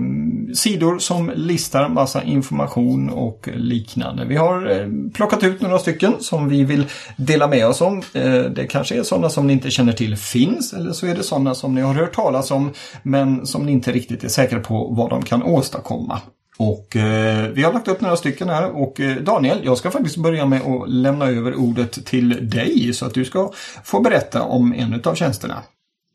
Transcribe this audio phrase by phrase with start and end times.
[0.54, 4.26] sidor som listar massa information och liknande.
[4.26, 6.86] Vi har eh, plockat ut några stycken som vi vill
[7.18, 8.02] dela med oss om.
[8.14, 11.24] Eh, det kanske är sådana som ni inte känner till finns eller så är det
[11.24, 14.88] sådana som ni har hört talas om men som ni inte riktigt är säkra på
[14.98, 16.22] vad de kan åstadkomma.
[16.64, 20.18] Och eh, vi har lagt upp några stycken här och eh, Daniel, jag ska faktiskt
[20.18, 23.52] börja med att lämna över ordet till dig så att du ska
[23.84, 25.64] få berätta om en av tjänsterna.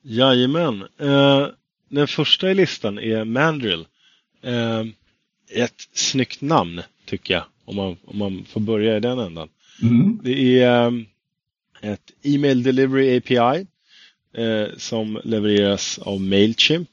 [0.02, 0.84] Jajamän.
[1.00, 1.46] Eh,
[1.88, 3.86] den första i listan är Mandrill.
[4.42, 4.80] Eh,
[5.64, 9.48] ett snyggt namn tycker jag, om man, om man får börja i den ändan.
[9.82, 10.20] Mm.
[10.22, 13.66] Det är eh, ett e-mail delivery API
[14.42, 16.88] eh, som levereras av Mailchimp.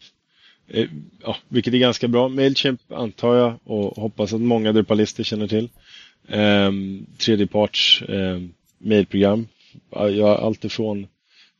[0.67, 0.87] Eh,
[1.23, 2.27] ja, vilket är ganska bra.
[2.27, 5.69] Mailchimp antar jag och hoppas att många Drupalister känner till.
[6.27, 6.71] Eh,
[7.17, 8.41] tredjeparts eh,
[8.77, 9.47] mailprogram.
[9.89, 11.07] Jag har allt ifrån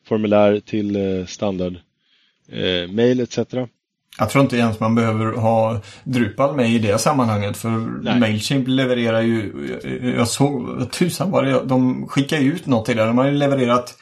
[0.08, 1.74] formulär till eh, standard
[2.52, 3.40] eh, mail etc.
[4.18, 8.20] Jag tror inte ens man behöver ha Drupal med i det sammanhanget för Nej.
[8.20, 9.54] Mailchimp levererar ju,
[10.18, 13.06] jag såg, tusan var det, de skickar ju ut något till det.
[13.06, 13.98] De har ju levererat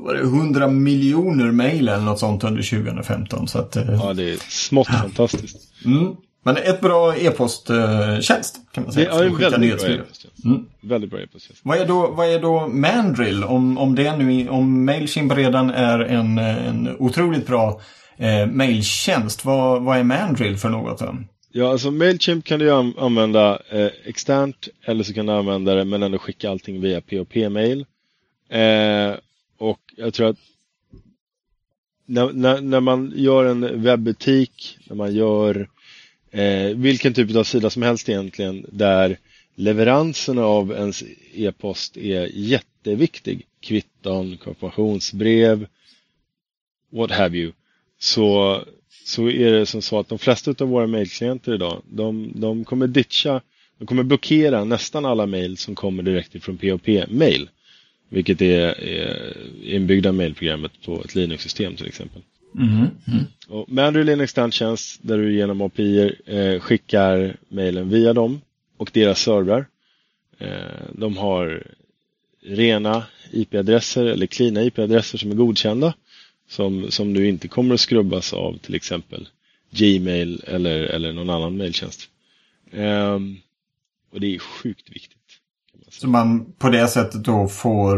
[0.00, 3.48] var det 100 miljoner mail eller något sånt under 2015.
[3.48, 5.56] Så att, eh, Ja, det är smått fantastiskt.
[5.84, 6.16] mm.
[6.44, 9.10] Men ett bra e-posttjänst kan man Det säga.
[9.10, 10.44] är som en väldigt bra e-posttjänst.
[10.44, 10.64] Mm.
[10.80, 11.60] Väldigt bra e-posttjänst.
[11.64, 13.44] Vad är då, vad är då Mandrill?
[13.44, 17.80] Om, om det nu, om Mailchimp redan är en, en otroligt bra
[18.16, 19.44] eh, mailtjänst.
[19.44, 21.16] Vad, vad är Mandrill för något då?
[21.52, 25.84] Ja, alltså Mailchimp kan du an- använda eh, externt eller så kan du använda det
[25.84, 27.84] men ändå skicka allting via POP-mail.
[28.50, 29.14] Eh,
[29.58, 30.38] och jag tror att
[32.06, 35.68] när, när, när man gör en webbutik, när man gör
[36.30, 39.18] eh, vilken typ av sida som helst egentligen där
[39.54, 41.04] leveranserna av ens
[41.34, 45.66] e-post är jätteviktig, kvitton, konfirmationsbrev,
[46.90, 47.52] what have you,
[47.98, 48.60] så,
[49.04, 52.86] så är det som så att de flesta av våra mejlklienter idag, de, de kommer
[52.86, 53.40] ditcha,
[53.78, 57.48] de kommer blockera nästan alla mejl som kommer direkt ifrån POP-mejl
[58.08, 62.22] vilket är, är inbyggda mailprogrammet på ett Linux-system till exempel.
[62.54, 62.86] Mm.
[63.06, 63.24] Mm.
[63.48, 68.40] Och en extern tjänst där du genom API eh, skickar mailen via dem
[68.76, 69.66] och deras servrar.
[70.38, 70.48] Eh,
[70.92, 71.62] de har
[72.42, 75.94] rena IP-adresser eller cleana IP-adresser som är godkända
[76.48, 79.28] som, som du inte kommer att skrubbas av till exempel
[79.70, 82.10] Gmail eller, eller någon annan mailtjänst.
[82.72, 83.36] Ehm,
[84.10, 85.17] och det är sjukt viktigt.
[85.90, 87.96] Så man på det sättet då får,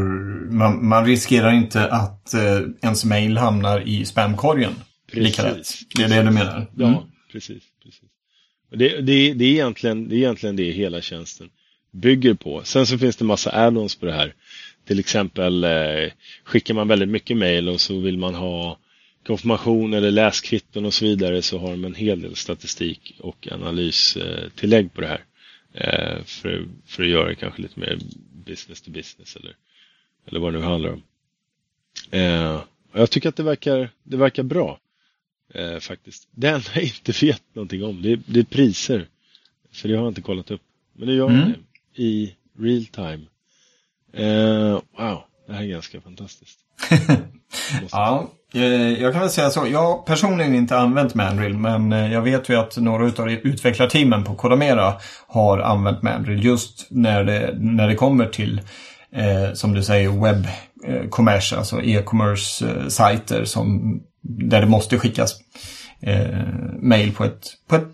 [0.53, 4.73] man, man riskerar inte att eh, ens mail hamnar i spamkorgen.
[5.13, 5.57] Lika lätt.
[5.57, 5.87] Precis.
[5.95, 6.57] Det är det du menar?
[6.57, 6.67] Mm.
[6.75, 7.63] Ja, precis.
[7.85, 8.11] precis.
[8.71, 11.49] Det, det, det, är egentligen, det är egentligen det hela tjänsten
[11.93, 12.61] bygger på.
[12.65, 14.35] Sen så finns det massa add-ons på det här.
[14.87, 16.11] Till exempel eh,
[16.45, 18.79] skickar man väldigt mycket mail och så vill man ha
[19.27, 24.95] konfirmation eller läskvitton och så vidare så har de en hel del statistik och analystillägg
[24.95, 25.25] på det här.
[25.73, 27.99] Eh, för, för att göra det kanske lite mer
[28.33, 29.57] business to business eller,
[30.27, 31.03] eller vad det nu handlar om.
[32.11, 32.55] Eh,
[32.93, 34.81] och jag tycker att det verkar, det verkar bra
[35.55, 36.29] eh, faktiskt.
[36.31, 39.07] Det enda jag inte vet någonting om det är, det är priser.
[39.73, 40.63] För det har jag inte kollat upp.
[40.93, 41.41] Men det gör Mm.
[41.41, 43.27] jag det i real time.
[44.99, 46.59] Wow, det här är ganska fantastiskt.
[47.91, 49.67] Ja, eh, jag kan väl säga så.
[49.73, 54.35] Jag personligen inte använt Mandrill men eh, jag vet ju att några av utvecklarteamen på
[54.35, 54.95] Kodamera
[55.27, 58.61] har använt Mandrill just när det, när det kommer till
[59.13, 60.47] eh, som du säger webb
[61.11, 65.41] commerce, alltså e-commerce sajter som, där det måste skickas
[66.01, 66.39] eh,
[66.79, 67.89] mail på ett, på ett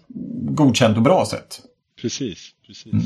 [0.50, 1.61] godkänt och bra sätt.
[2.00, 2.93] Precis, precis.
[2.93, 3.05] Mm.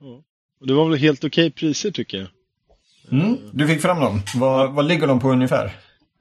[0.00, 0.22] Ja.
[0.60, 2.28] Och det var väl helt okej priser tycker jag.
[3.12, 4.22] Mm, du fick fram dem.
[4.34, 5.72] Vad, vad ligger de på ungefär?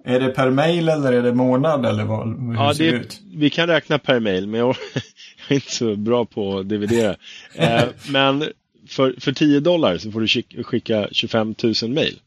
[0.04, 3.22] Är det per mail eller är det månad eller vad, hur ja, ser det, ut?
[3.34, 4.70] Vi kan räkna per mail men jag,
[5.48, 7.16] är inte så bra på att dividera.
[7.54, 8.46] eh, men
[8.88, 12.20] för, för 10 dollar så får du skicka 25 000 mail.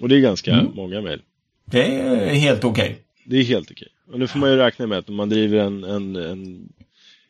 [0.00, 0.72] Och det är ganska mm.
[0.74, 1.22] många mail.
[1.64, 2.84] Det är helt okej.
[2.84, 2.96] Okay.
[3.24, 3.88] Det är helt okej.
[4.04, 4.14] Okay.
[4.14, 6.68] Och nu får man ju räkna med att om man driver en, en, en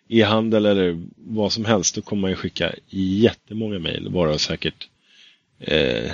[0.09, 4.89] e-handel eller vad som helst då kommer man ju skicka jättemånga mejl, varav säkert
[5.61, 6.13] eh,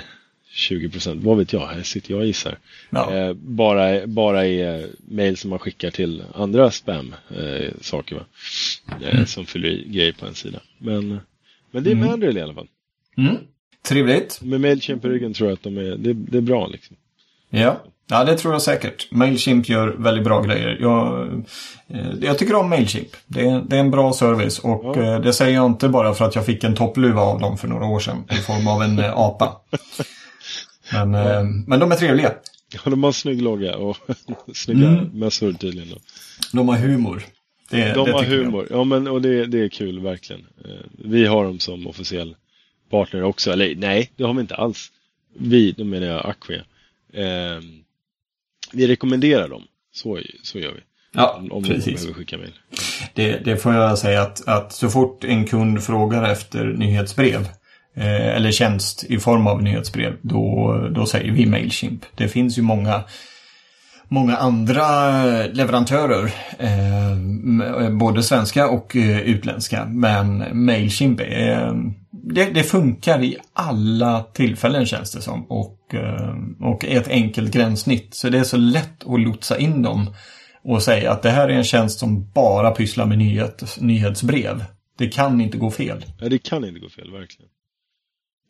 [0.49, 2.57] 20 procent, vad vet jag, här sitter jag och gissar.
[2.89, 3.13] Ja.
[3.13, 8.21] Eh, bara, bara är mejl som man skickar till andra spam-saker eh,
[9.01, 9.25] eh, mm.
[9.25, 10.59] som fyller i grejer på en sida.
[10.77, 11.19] Men,
[11.71, 12.07] men det är mm.
[12.07, 12.67] Mandrill i alla fall.
[13.17, 13.35] Mm.
[13.81, 14.41] Trevligt.
[14.41, 16.67] Med Mailchimp i ryggen tror jag att de är, det, det är bra.
[16.67, 16.95] Liksom.
[17.49, 17.83] Ja.
[18.09, 19.11] Ja, det tror jag säkert.
[19.11, 20.77] Mailchimp gör väldigt bra grejer.
[20.81, 21.27] Jag,
[21.87, 23.07] eh, jag tycker om Mailchimp.
[23.27, 25.03] Det är, det är en bra service och ja.
[25.03, 27.67] Eh, det säger jag inte bara för att jag fick en toppluva av dem för
[27.67, 29.61] några år sedan i form av en eh, apa.
[30.93, 31.43] Men, ja.
[31.67, 32.33] men de är trevliga.
[32.73, 33.97] Ja, de har snygg logga och
[34.53, 35.19] snygga mm.
[35.19, 35.89] mössor tydligen.
[35.89, 35.97] Då.
[36.53, 37.23] De har humor.
[37.69, 40.45] Det, de det har humor, ja men och det, det är kul verkligen.
[40.91, 42.35] Vi har dem som officiell
[42.89, 44.91] partner också, eller nej, det har vi inte alls.
[45.33, 46.63] Vi, då menar jag Acquia.
[47.13, 47.83] Um,
[48.71, 49.63] vi rekommenderar dem.
[49.93, 50.79] Så, så gör vi.
[51.13, 52.07] Ja, om precis.
[52.13, 52.53] skicka mejl.
[53.13, 57.41] Det, det, får jag säga att, att så fort en kund frågar efter nyhetsbrev
[57.95, 62.05] eh, eller tjänst i form av nyhetsbrev, då, då säger vi Mailchimp.
[62.15, 63.03] Det finns ju många
[64.07, 65.11] många andra
[65.47, 69.85] leverantörer, eh, både svenska och eh, utländska.
[69.85, 71.73] Men Mailchimp är,
[72.33, 75.45] det, det, funkar i alla tillfällen känns det som.
[75.45, 78.13] Och, eh, och är ett enkelt gränssnitt.
[78.13, 80.13] Så det är så lätt att lotsa in dem
[80.63, 84.65] och säga att det här är en tjänst som bara pysslar med nyhet, nyhetsbrev.
[84.97, 86.05] Det kan inte gå fel.
[86.21, 87.49] Nej, det kan inte gå fel, verkligen.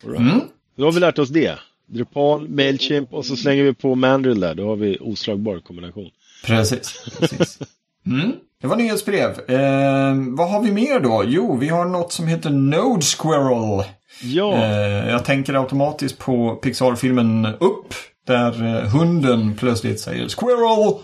[0.03, 0.19] Right.
[0.19, 0.41] Mm.
[0.75, 1.59] Då har vi lärt oss det.
[1.85, 4.55] Drupal, Mailchimp och så slänger vi på Mandrill där.
[4.55, 6.09] Då har vi oslagbar kombination.
[6.45, 7.05] Precis.
[7.19, 7.59] precis.
[8.05, 8.31] Mm.
[8.61, 9.29] Det var nyhetsbrev.
[9.49, 11.23] Eh, vad har vi mer då?
[11.25, 13.85] Jo, vi har något som heter Node Squirrel.
[14.21, 14.53] Ja.
[14.53, 17.93] Eh, jag tänker automatiskt på Pixar-filmen Upp.
[18.27, 21.01] Där eh, hunden plötsligt säger Squirrel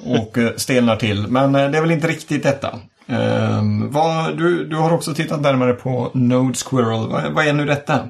[0.00, 1.26] och eh, stelnar till.
[1.28, 2.78] Men eh, det är väl inte riktigt detta.
[3.06, 7.08] Eh, vad, du, du har också tittat närmare på Node Squirrel.
[7.08, 8.08] Vad, vad är nu detta?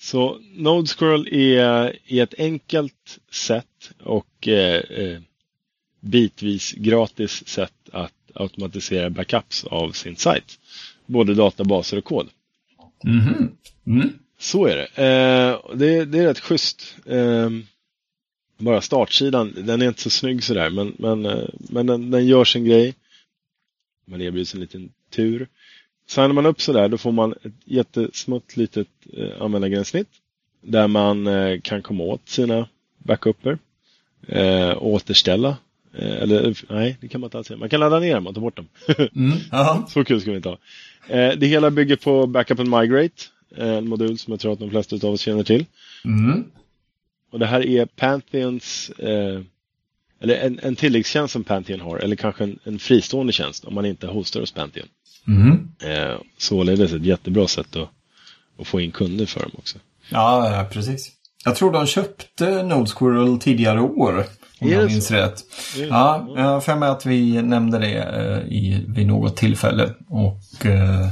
[0.00, 3.66] Så Node Squirrel är, är ett enkelt sätt
[4.04, 4.82] och eh,
[6.02, 10.58] bitvis gratis sätt att automatisera backups av sin sajt.
[11.06, 12.28] Både databaser och kod.
[13.04, 13.56] Mm.
[13.86, 14.12] Mm.
[14.38, 15.02] Så är det.
[15.02, 16.04] Eh, det.
[16.04, 16.96] Det är rätt schysst.
[17.06, 17.50] Eh,
[18.58, 22.44] bara startsidan, den är inte så snygg sådär men, men, eh, men den, den, gör
[22.44, 22.94] sin grej.
[24.04, 25.48] Man erbjuds en liten tur.
[26.06, 30.08] Signar man upp sådär då får man ett jättesmutt litet eh, användargränssnitt
[30.60, 32.68] där man eh, kan komma åt sina
[32.98, 33.58] backuper
[34.28, 35.56] eh, återställa
[35.98, 37.58] eller nej, det kan man inte alls säga.
[37.58, 38.68] Man kan ladda ner dem och ta bort dem.
[39.14, 40.58] Mm, så kul ska vi inte ha.
[41.08, 43.24] Eh, det hela bygger på Backup and Migrate.
[43.56, 45.66] Eh, en modul som jag tror att de flesta av oss känner till.
[46.04, 46.44] Mm.
[47.30, 48.90] Och det här är Pantheons
[50.20, 53.86] eller en, en tilläggstjänst som Pantheon har eller kanske en, en fristående tjänst om man
[53.86, 54.86] inte hostar hos Pantheon.
[55.26, 55.68] Mm.
[56.38, 57.88] således ett jättebra sätt att,
[58.58, 59.78] att få in kunder för dem också.
[60.08, 61.12] Ja, precis.
[61.44, 64.24] Jag tror de köpte Node Squirrel tidigare år.
[64.62, 65.44] Om jag minns rätt.
[65.90, 69.90] Ja, jag har för mig att vi nämnde det eh, i, vid något tillfälle.
[70.08, 71.02] Och eh,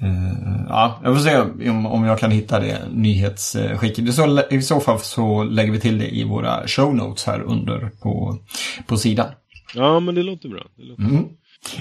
[0.00, 4.14] eh, ja, jag får se om, om jag kan hitta det nyhetsskicket.
[4.14, 7.90] Så, I så fall så lägger vi till det i våra show notes här under
[8.02, 8.38] på,
[8.86, 9.26] på sidan.
[9.74, 10.62] Ja, men det låter bra.
[10.76, 11.24] Det låter mm.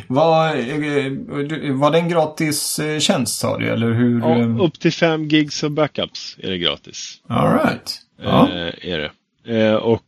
[0.07, 4.19] Var, eh, var det en gratis tjänst sa du, eller hur?
[4.19, 7.21] Ja, upp till 5 gigs av backups är det gratis.
[7.27, 8.01] All right.
[8.21, 8.47] Ja.
[8.81, 9.11] är
[9.45, 9.77] det.
[9.77, 10.01] och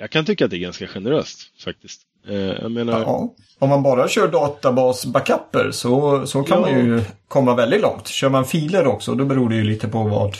[0.00, 2.00] jag kan tycka att det är ganska generöst faktiskt.
[2.28, 3.00] Eh, menar...
[3.00, 6.60] Ja, om man bara kör databas-backuper så, så kan ja.
[6.60, 8.08] man ju komma väldigt långt.
[8.08, 10.36] Kör man filer också då beror det ju lite på vad,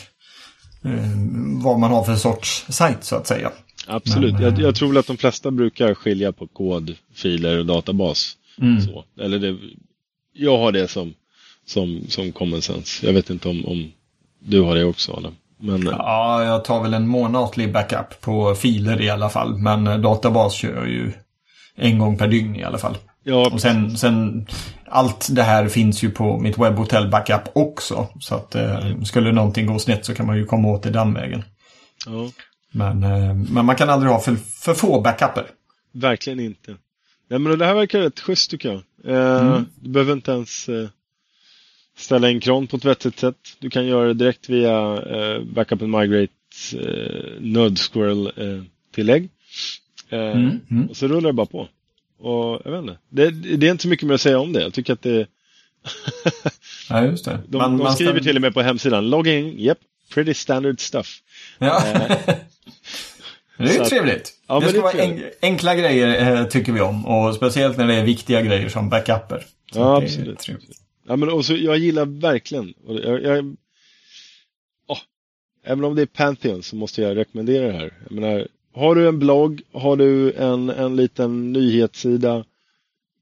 [0.84, 1.10] eh,
[1.62, 3.50] vad man har för sorts sajt så att säga.
[3.86, 7.66] Absolut, Men, jag, jag, tror väl att de flesta brukar skilja på kod, filer och
[7.66, 8.36] databas.
[8.60, 8.80] Mm.
[8.80, 9.04] Så.
[9.20, 9.56] Eller det,
[10.32, 11.14] jag har det som,
[11.66, 13.06] som, som common sense.
[13.06, 13.92] Jag vet inte om, om
[14.38, 15.34] du har det också Adam.
[15.60, 19.58] Men, Ja, jag tar väl en månatlig backup på filer i alla fall.
[19.58, 21.12] Men eh, databas kör jag ju
[21.76, 22.96] en gång per dygn i alla fall.
[23.24, 24.46] ja, Och sen, sen
[24.88, 28.08] allt det här finns ju på mitt webbhotell backup också.
[28.20, 31.14] Så att eh, skulle någonting gå snett så kan man ju komma åt det den
[31.14, 31.44] vägen.
[32.06, 32.30] ja,
[32.72, 35.46] Men, eh, men man kan aldrig ha för, för få backuper.
[35.92, 36.76] verkligen inte.
[37.30, 38.82] Nej, men det här verkar rätt schysst tycker jag.
[39.16, 39.66] Eh, Mm.
[39.80, 40.88] Du behöver inte ens eh,
[42.00, 43.36] ställa in kron på ett vettigt sätt.
[43.58, 46.32] Du kan göra det direkt via eh, Backup and Migrate
[46.74, 48.62] eh, Node Squirrel eh,
[48.94, 49.28] tillägg.
[50.08, 50.86] Eh, Mm, mm.
[50.90, 51.68] Och så rullar det bara på.
[52.18, 52.98] Och jag vet inte.
[53.08, 54.60] Det, det är inte så mycket mer att säga om det.
[54.62, 55.26] Jag tycker att det
[56.90, 57.38] Ja, just det.
[57.48, 59.78] De, Man- de man skriver stäm- till och med på hemsidan, log in, yep,
[60.14, 61.18] pretty standard stuff.
[61.58, 61.82] Ja.
[63.58, 64.32] det är ju att- trevligt.
[64.48, 67.06] Ja, det ska det är vara en, enkla grejer eh, tycker vi om.
[67.06, 69.46] Och speciellt när det är viktiga grejer som backuper.
[69.72, 70.46] Så Ja, absolut.
[71.10, 73.56] Ja, men också, jag gillar verkligen, och jag, jag,
[74.86, 74.98] åh,
[75.64, 77.92] även om det är Pantheon så måste jag rekommendera det här.
[78.02, 82.44] Jag menar, har du en blogg, har du en, en liten nyhetssida,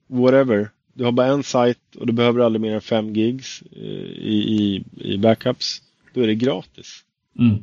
[0.06, 0.70] whatever.
[0.92, 4.36] Du har bara en sajt och du behöver aldrig mer än 5 gigs eh, i,
[4.48, 5.82] i, i backups.
[6.14, 7.04] Då är det gratis.
[7.38, 7.56] Mm.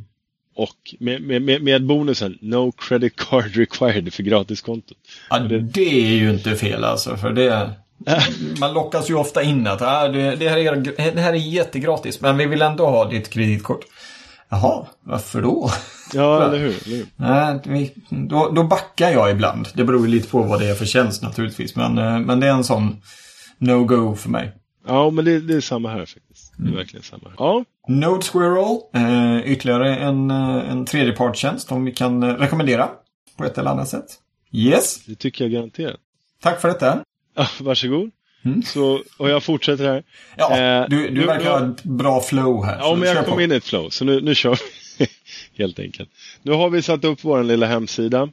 [0.55, 4.97] Och med, med, med, med bonusen No credit card required för gratiskontot.
[5.29, 7.17] Ja, det är ju inte fel alltså.
[7.17, 7.71] För det,
[8.59, 10.75] man lockas ju ofta in att ah, det, här är,
[11.11, 12.21] det här är jättegratis.
[12.21, 13.85] Men vi vill ändå ha ditt kreditkort.
[14.49, 15.71] Jaha, varför då?
[16.13, 16.87] Ja, eller hur?
[16.87, 17.05] Eller hur?
[17.15, 19.67] Nej, vi, då, då backar jag ibland.
[19.73, 21.75] Det beror ju lite på vad det är för tjänst naturligtvis.
[21.75, 23.01] Men, eh, men det är en sån
[23.57, 24.53] no-go för mig.
[24.87, 26.53] Ja, men det, det är samma här faktiskt.
[26.57, 27.29] Det är verkligen samma.
[27.29, 27.35] Här.
[27.37, 32.89] Ja, Node Squirrel, eh, ytterligare en, eh, en tredjepartstjänst som vi kan rekommendera
[33.37, 34.05] på ett eller annat sätt.
[34.51, 35.99] Yes, det tycker jag garanterat.
[36.41, 37.03] tack för detta.
[37.35, 38.11] Ja, varsågod.
[38.45, 38.63] Mm.
[38.63, 40.03] Så, och jag fortsätter här.
[40.37, 42.77] Ja, Eh, du, du verkar ha ett bra flow här.
[42.79, 43.31] Ja, men jag på.
[43.31, 44.59] kom in i ett flow, så nu, nu kör
[44.99, 45.07] vi.
[45.63, 46.09] Helt enkelt.
[46.41, 48.29] Nu har vi satt upp vår lilla hemsida.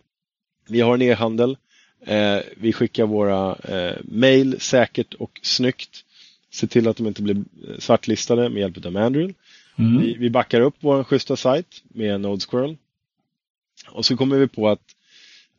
[0.68, 1.56] Vi har en e-handel.
[2.06, 6.04] Eh, vi skickar våra eh, mail säkert och snyggt.
[6.52, 9.34] Se till att de inte blir eh, svartlistade med hjälp av Mandrill.
[9.78, 10.02] Mm.
[10.02, 12.76] Vi, vi backar upp vår schyssta sajt med Node Squirrel.
[13.90, 14.82] Och så kommer vi på att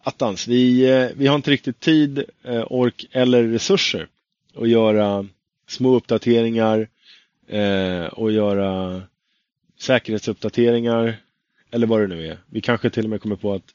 [0.04, 4.08] attans, vi, eh, vi har inte riktigt tid, eh, ork eller resurser
[4.56, 5.28] att göra
[5.68, 6.88] små uppdateringar
[7.48, 9.02] eh, och göra
[9.80, 11.16] säkerhetsuppdateringar
[11.72, 12.38] eller vad det nu är.
[12.50, 13.74] Vi kanske till och med kommer på att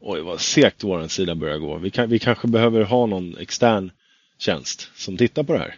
[0.00, 1.78] oj vad segt vår sida börjar gå.
[1.78, 3.90] Vi, kan, vi kanske behöver ha någon extern
[4.38, 5.76] tjänst som tittar på det här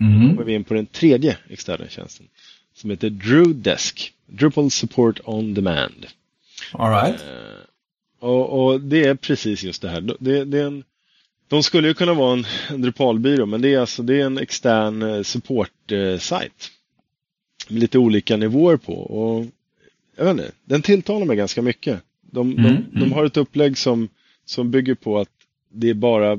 [0.00, 0.28] Mm.
[0.30, 2.26] kommer vi in på den tredje externa tjänsten
[2.74, 4.12] som heter Drewdesk.
[4.26, 6.06] Drupal Support On Demand.
[6.72, 7.20] All right.
[7.20, 7.60] Eh,
[8.20, 10.00] och, och det är precis just det här.
[10.20, 10.84] Det, det är en,
[11.48, 14.38] de skulle ju kunna vara en, en Drupalbyrå men det är alltså det är en
[14.38, 16.70] extern eh, support-sajt.
[17.68, 18.92] Med lite olika nivåer på.
[18.92, 19.46] Och
[20.16, 22.00] jag vet inte, den tilltalar mig ganska mycket.
[22.30, 22.84] De, Mm, de, mm.
[23.00, 24.08] de har ett upplägg som,
[24.44, 25.28] som bygger på att
[25.72, 26.38] det är bara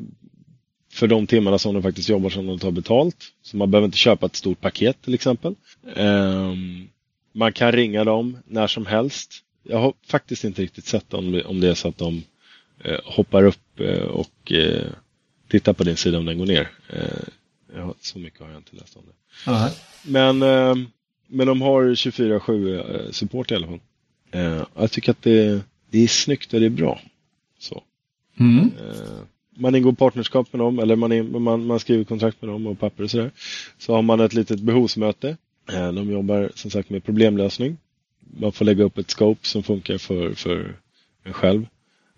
[0.91, 3.15] för de timmarna som de faktiskt jobbar som de tar betalt.
[3.41, 5.55] Så man behöver inte köpa ett stort paket till exempel.
[5.95, 6.87] Ehm,
[7.33, 9.43] man kan ringa dem när som helst.
[9.63, 12.23] Jag har faktiskt inte riktigt sett om det, om det är så att de
[12.83, 14.87] eh, hoppar upp eh, och eh,
[15.47, 16.69] tittar på din sida om den går ner.
[16.89, 17.27] Eh,
[17.73, 19.51] jag har, så mycket har jag inte läst om det.
[19.51, 19.81] Right.
[20.03, 20.75] Men, eh,
[21.27, 23.79] men de har 24-7 eh, support i alla fall.
[24.75, 27.01] Jag tycker att det, det är snyggt och det är bra.
[27.59, 27.83] Så.
[28.39, 28.71] Mm.
[29.55, 32.79] Man ingår partnerskap med dem eller man, in, man, man skriver kontrakt med dem och
[32.79, 33.31] papper och sådär.
[33.77, 35.37] Så har man ett litet behovsmöte.
[35.71, 37.77] Eh, de jobbar som sagt med problemlösning.
[38.37, 40.75] Man får lägga upp ett scope som funkar för, för
[41.23, 41.65] en själv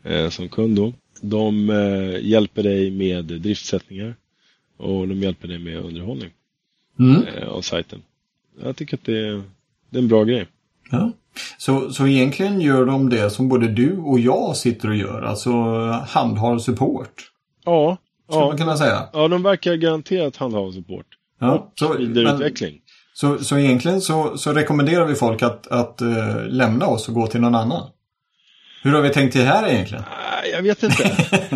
[0.04, 0.76] eh, som kund.
[0.76, 0.94] Då.
[1.22, 4.16] De eh, hjälper dig med driftsättningar
[4.78, 6.30] och de hjälper dig med underhållning
[7.00, 7.24] Mm.
[7.28, 8.02] eh, av sajten.
[8.64, 9.42] Jag tycker att det är,
[9.90, 10.48] det är en bra grej.
[10.92, 11.12] Ja.
[11.58, 15.52] Så, så egentligen gör de det som både du och jag sitter och gör, alltså
[16.08, 17.32] handhar support.
[17.66, 17.98] Ja,
[18.30, 19.10] Skulle ja, man kunna säga.
[19.14, 21.06] ja de verkar garanterat handha support.
[21.40, 22.82] Ja, så, men, Vidareutveckling.
[23.14, 27.28] Så, så egentligen så, så rekommenderar vi folk att, att eh, lämna oss och gå
[27.28, 27.90] till någon annan.
[28.84, 30.04] Hur har vi tänkt det här egentligen?
[30.54, 31.12] Jag vet inte.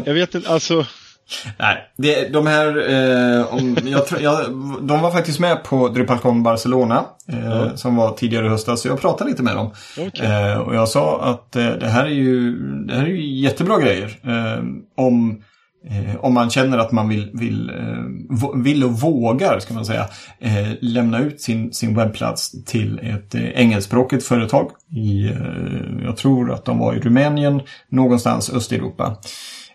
[0.05, 0.85] Jag vet inte, alltså.
[1.59, 4.45] Nej, det, de här, eh, om, jag, jag,
[4.81, 7.77] de var faktiskt med på DrupalCon Barcelona eh, Ja.
[7.77, 8.81] som var tidigare i höstas.
[8.81, 9.71] Så jag pratade lite med dem.
[9.99, 10.25] Okej.
[10.25, 12.51] Eh, och jag sa att eh, det, här är ju,
[12.85, 14.19] det här är ju jättebra grejer.
[14.23, 14.63] Eh,
[14.97, 15.43] om,
[15.89, 20.07] eh, om man känner att man vill, vill, eh, vill och vågar ska man säga,
[20.39, 24.71] eh, lämna ut sin, sin webbplats till ett eh, engelskspråkigt företag.
[24.91, 29.17] I, eh, jag tror att de var i Rumänien, någonstans Östeuropa.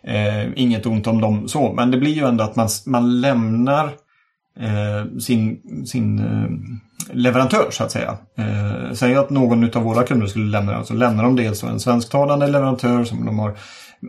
[0.05, 3.91] Eh, inget ont om dem så, men det blir ju ändå att man, man lämnar
[5.21, 6.21] sin, sin
[7.13, 8.19] leverantör så att säga.
[8.39, 11.81] Eh, säg att någon av våra kunder skulle lämna den så lämnar de dels en
[11.81, 13.57] svensktalande leverantör som de har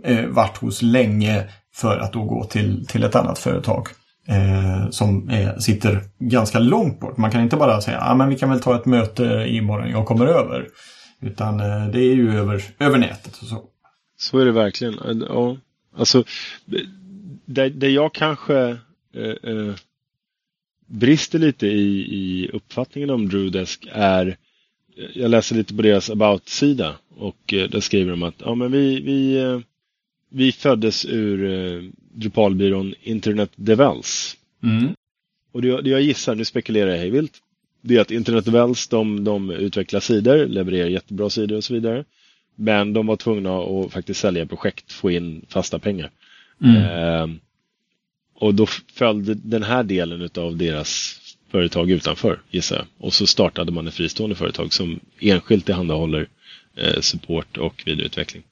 [0.03, 1.43] eh, varit hos länge
[1.73, 3.87] för att då gå till, till ett annat företag.
[4.27, 7.17] Eh, som är, sitter ganska långt bort.
[7.17, 10.05] Man kan inte bara säga att ah, vi kan väl ta ett möte imorgon, jag
[10.05, 10.67] kommer över.
[11.21, 13.63] Utan eh, det är ju över, över nätet och så.
[14.17, 14.99] Så är det verkligen.
[14.99, 15.57] Eh, ja.
[15.97, 16.23] Alltså,
[17.45, 18.77] det, det jag kanske
[19.15, 19.75] eh, eh,
[20.87, 26.95] brister lite i, i uppfattningen om Drewdesk är eh, jag läser lite på deras about-sida
[27.17, 29.39] och eh, där skriver de att ja, men vi, vi,
[30.31, 31.83] vi föddes ur eh,
[32.13, 34.37] Drupalbyrån Internet Devels.
[34.63, 34.95] Mm.
[35.51, 37.33] Och det, det jag gissar, nu spekulerar jag hej vilt,
[37.81, 42.05] det är att Internet Devels de, de utvecklar sidor, levererar jättebra sidor och så vidare.
[42.55, 46.11] Men de var tvungna att faktiskt sälja projekt, få in fasta pengar.
[46.63, 46.75] Mm.
[46.75, 47.37] Eh,
[48.35, 51.19] och då följde den här delen av deras
[51.51, 52.85] företag utanför, gissar jag.
[52.97, 56.27] Och så startade man ett fristående företag som enskilt tillhandahåller
[56.75, 58.43] eh, support och vidareutveckling.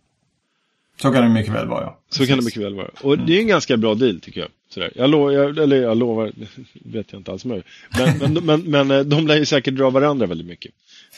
[1.01, 1.99] Så kan det mycket väl vara, ja.
[2.09, 2.89] Så kan det mycket väl vara.
[3.01, 3.25] Och mm.
[3.25, 4.49] det är en ganska bra deal, tycker jag.
[4.73, 4.91] Sådär.
[4.95, 6.31] Jag, lo jag, eller jag lovar,
[6.85, 7.63] vet jag inte alls jag
[7.97, 10.71] men, men, men, men eh, de lär ju säkert dra varandra väldigt mycket.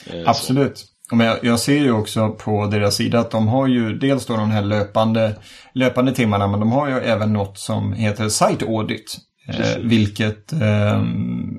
[0.06, 0.78] Eh, Absolut.
[0.78, 1.16] Så.
[1.16, 4.38] Men jag, jag, ser ju också på deras sida att de har ju dels då
[4.38, 5.36] de här löpande,
[5.74, 9.18] löpande timmarna men de har ju även något som heter Site Audit.
[9.48, 11.04] Eh, vilket eh,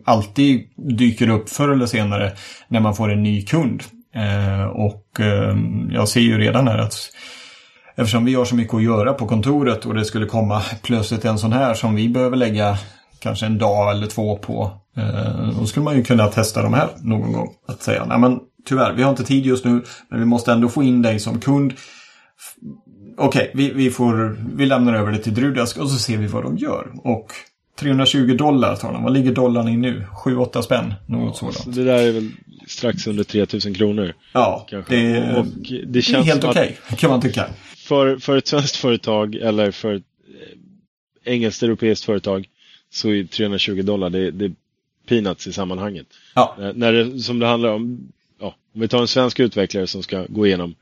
[0.05, 2.33] alltid dyker upp förr eller senare
[2.69, 3.83] när man får en ny kund.
[4.15, 5.57] Eh, och eh,
[5.91, 6.95] jag ser ju redan här att
[7.95, 11.39] eftersom vi har så mycket att göra på kontoret och det skulle komma plötsligt en
[11.39, 12.79] sån här som vi behöver lägga
[13.19, 14.71] kanske en dag eller två på.
[14.97, 17.49] Eh, då skulle man ju kunna testa de här någon gång.
[17.69, 20.69] Att säga, nej men tyvärr, vi har inte tid just nu, men vi måste ändå
[20.69, 21.73] få in dig som kund.
[23.19, 26.27] Okej, okay, vi, vi, får, vi lämnar över det till Drudask och så ser vi
[26.27, 26.93] vad de gör.
[27.05, 27.27] Och
[27.83, 29.03] 320 dollar tar de.
[29.03, 30.05] Vad ligger dollarn i nu?
[30.25, 30.95] 7-8 spänn?
[31.07, 31.77] Något ja, sådant.
[31.77, 32.31] det där är väl
[32.67, 34.15] strax under 3000 kronor.
[34.33, 34.79] Ja, det,
[35.37, 37.47] och det, det känns är helt okej okay, kan man tycka.
[37.77, 40.03] För, för ett svenskt företag eller för ett
[41.25, 42.49] eh, engelskt europeiskt företag
[42.91, 44.53] så är 320 dollar det, det är
[45.09, 46.07] peanuts i sammanhanget.
[46.35, 46.57] Ja.
[46.61, 50.03] Eh, när det, som det handlar om ja, om vi tar en svensk utvecklare som
[50.03, 50.75] ska gå igenom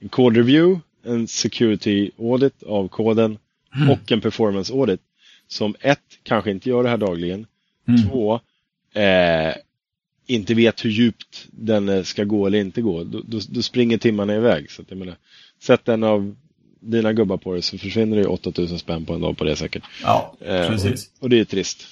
[0.00, 3.38] en code review, en security audit av koden
[3.76, 3.90] mm.
[3.90, 5.00] och en performance audit.
[5.48, 7.46] Som ett, kanske inte gör det här dagligen.
[7.88, 8.08] Mm.
[8.08, 8.40] Två,
[8.92, 9.54] eh,
[10.26, 13.04] inte vet hur djupt den eh, ska gå eller inte gå.
[13.04, 14.70] Då, då, då springer timmarna iväg.
[14.70, 15.16] Så att jag menar,
[15.62, 16.36] sätt en av
[16.80, 19.82] dina gubbar på det så försvinner det 8000 spänn på en dag på det säkert.
[20.02, 20.84] Ja, precis.
[20.84, 21.86] Eh, och, och, det är trist.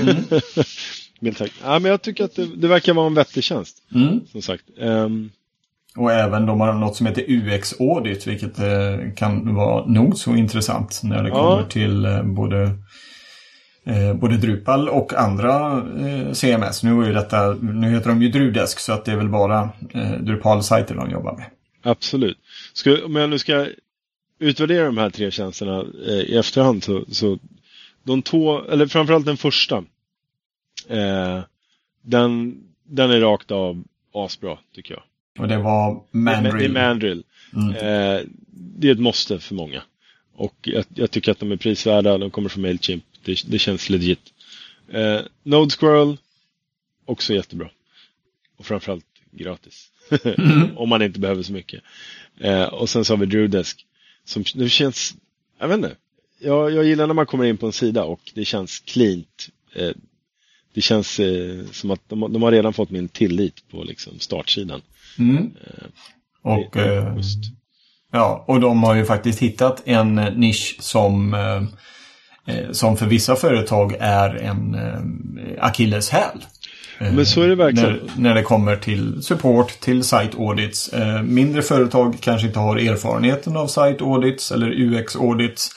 [0.00, 0.16] Mm.
[1.20, 1.52] Men, tack.
[1.62, 3.82] Ja, men jag tycker att det, det verkar vara en vettig tjänst.
[3.94, 4.20] Mm.
[4.26, 4.64] Som sagt.
[4.76, 5.30] Um...
[5.96, 10.36] Och även de har något som heter UX Audit vilket eh, kan vara nog så
[10.36, 11.34] intressant när det ja.
[11.34, 12.62] kommer till eh, både
[13.86, 15.82] eh, både Drupal och andra
[16.32, 16.82] CMS.
[16.82, 19.70] Nu, är ju detta, nu heter de ju Drudesk så att det är väl bara
[20.20, 21.46] Drupal-sajter de jobbar med.
[21.82, 22.38] Absolut.
[22.72, 23.66] Ska, om jag nu ska
[24.38, 27.38] utvärdera de här tre tjänsterna i efterhand så, så
[28.02, 29.84] de två, eller framförallt den första
[30.88, 31.42] Eh,
[32.02, 35.02] den, den är rakt av asbra tycker jag.
[35.38, 36.58] Och det var Mandrill?
[36.58, 37.24] Det, är Mandrill.
[37.54, 37.70] Mm.
[37.70, 39.82] Eh, det är ett måste för många.
[40.34, 43.04] Och jag, jag, tycker att de är prisvärda, de kommer från Mailchimp.
[43.24, 44.20] Det, det känns legit.
[44.92, 46.16] Eh, Node Squirrel,
[47.04, 47.70] också jättebra.
[48.56, 49.90] Och framförallt gratis.
[50.24, 50.76] Mm.
[50.76, 51.82] Om man inte behöver så mycket.
[52.40, 53.86] Eh, och sen så har vi Drewdesk.
[54.24, 55.16] Som det känns,
[55.58, 55.96] jag vet inte.
[56.38, 59.48] Jag, jag gillar när man kommer in på en sida och det känns cleant.
[59.74, 59.92] Eh,
[60.72, 64.82] det känns eh, som att de, de, har redan fått min tillit på liksom, startsidan.
[65.18, 65.36] Mm.
[65.36, 65.86] Eh,
[66.42, 67.16] och, eh,
[68.12, 73.36] ja, och de har ju faktiskt hittat en nisch som, eh, eh, som för vissa
[73.36, 76.44] företag är en eh, akilleshäl.
[76.98, 77.92] Men så är det verkligen.
[77.92, 80.90] När, när, det kommer till support, till site audits.
[81.24, 85.70] mindre företag kanske inte har erfarenheten av site audits eller UX audits.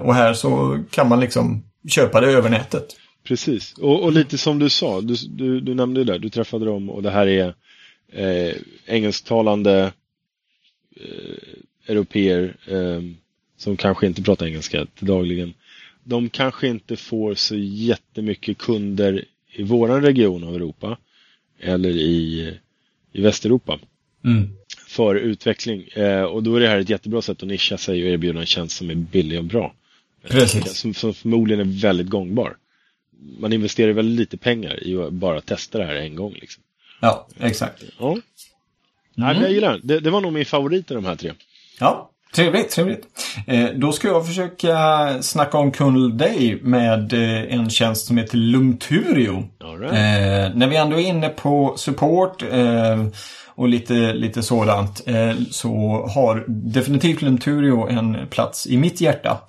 [0.00, 2.86] och här så kan man liksom köpa det över nätet.
[3.28, 6.64] Precis, och, och, lite som du sa, du, du, du nämnde det där, du träffade
[6.64, 7.54] dem och det här är
[8.14, 8.54] eh,
[8.86, 9.92] engelsktalande
[10.96, 13.02] eh, europeer eh,
[13.56, 15.54] som kanske inte pratar engelska till dagligen.
[16.04, 20.98] De kanske inte får så jättemycket kunder i våran region av Europa
[21.60, 22.52] eller i,
[23.12, 23.78] i Västeuropa
[24.24, 24.48] mm.
[24.86, 25.82] för utveckling.
[25.82, 28.46] Eh, och då är det här ett jättebra sätt att nischa sig och erbjuda en
[28.46, 29.74] tjänst som är billig och bra.
[30.28, 30.76] Precis.
[30.76, 32.56] Som, som förmodligen är väldigt gångbar
[33.38, 36.32] man investerar väldigt lite pengar i att bara testa det här en gång.
[36.32, 36.63] Liksom.
[37.04, 37.82] Ja, exakt.
[37.98, 38.08] Ja.
[38.08, 38.22] Mm.
[39.14, 40.00] Nej, jag gillar det.
[40.00, 40.10] det.
[40.10, 41.32] var nog min favorit av de här tre.
[41.80, 42.10] Ja.
[42.34, 43.06] Trevligt, trevligt.
[43.46, 44.76] Eh, då ska jag försöka
[45.22, 49.48] snacka om kund dig med eh, en tjänst som heter Lumturio.
[49.80, 49.92] Right.
[49.92, 53.04] Eh, när vi ändå är inne på support eh,
[53.46, 55.70] och lite, lite sådant eh, så
[56.14, 59.40] har definitivt Lumturio en plats i mitt hjärta.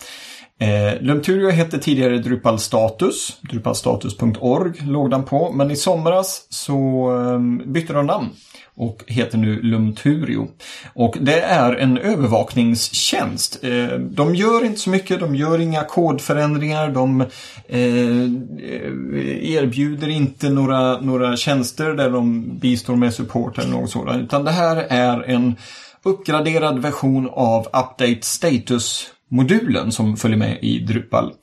[0.59, 7.39] Eh, Lumturio hette tidigare Drupal Status, drupalstatus.org låg den på, men i somras så eh,
[7.71, 8.29] bytte de namn
[8.77, 10.47] och heter nu Lumturio.
[10.93, 13.63] Och det är en övervakningstjänst.
[13.63, 17.27] Eh, de gör inte så mycket, de gör inga kodförändringar, de eh,
[17.69, 24.21] eh, erbjuder inte några, några tjänster där de bistår med support eller något sådant.
[24.21, 25.55] Utan det här är en
[26.03, 31.33] uppgraderad version av Update Status modulen som följer med i Drupal.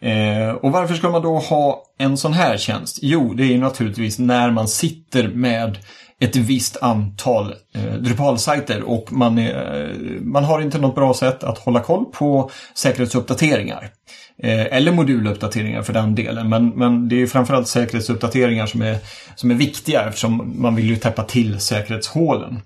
[0.00, 2.98] Eh, och varför ska man då ha en sån här tjänst?
[3.02, 5.78] Jo, det är naturligtvis när man sitter med
[6.20, 11.44] ett visst antal eh, Drupal-sajter och man, är, eh, man har inte något bra sätt
[11.44, 13.90] att hålla koll på säkerhetsuppdateringar.
[14.42, 16.48] Eh, eller moduluppdateringar för den delen.
[16.48, 18.98] Men, men det är framförallt säkerhetsuppdateringar som är,
[19.34, 22.60] som är viktiga eftersom man vill ju täppa till säkerhetshålen.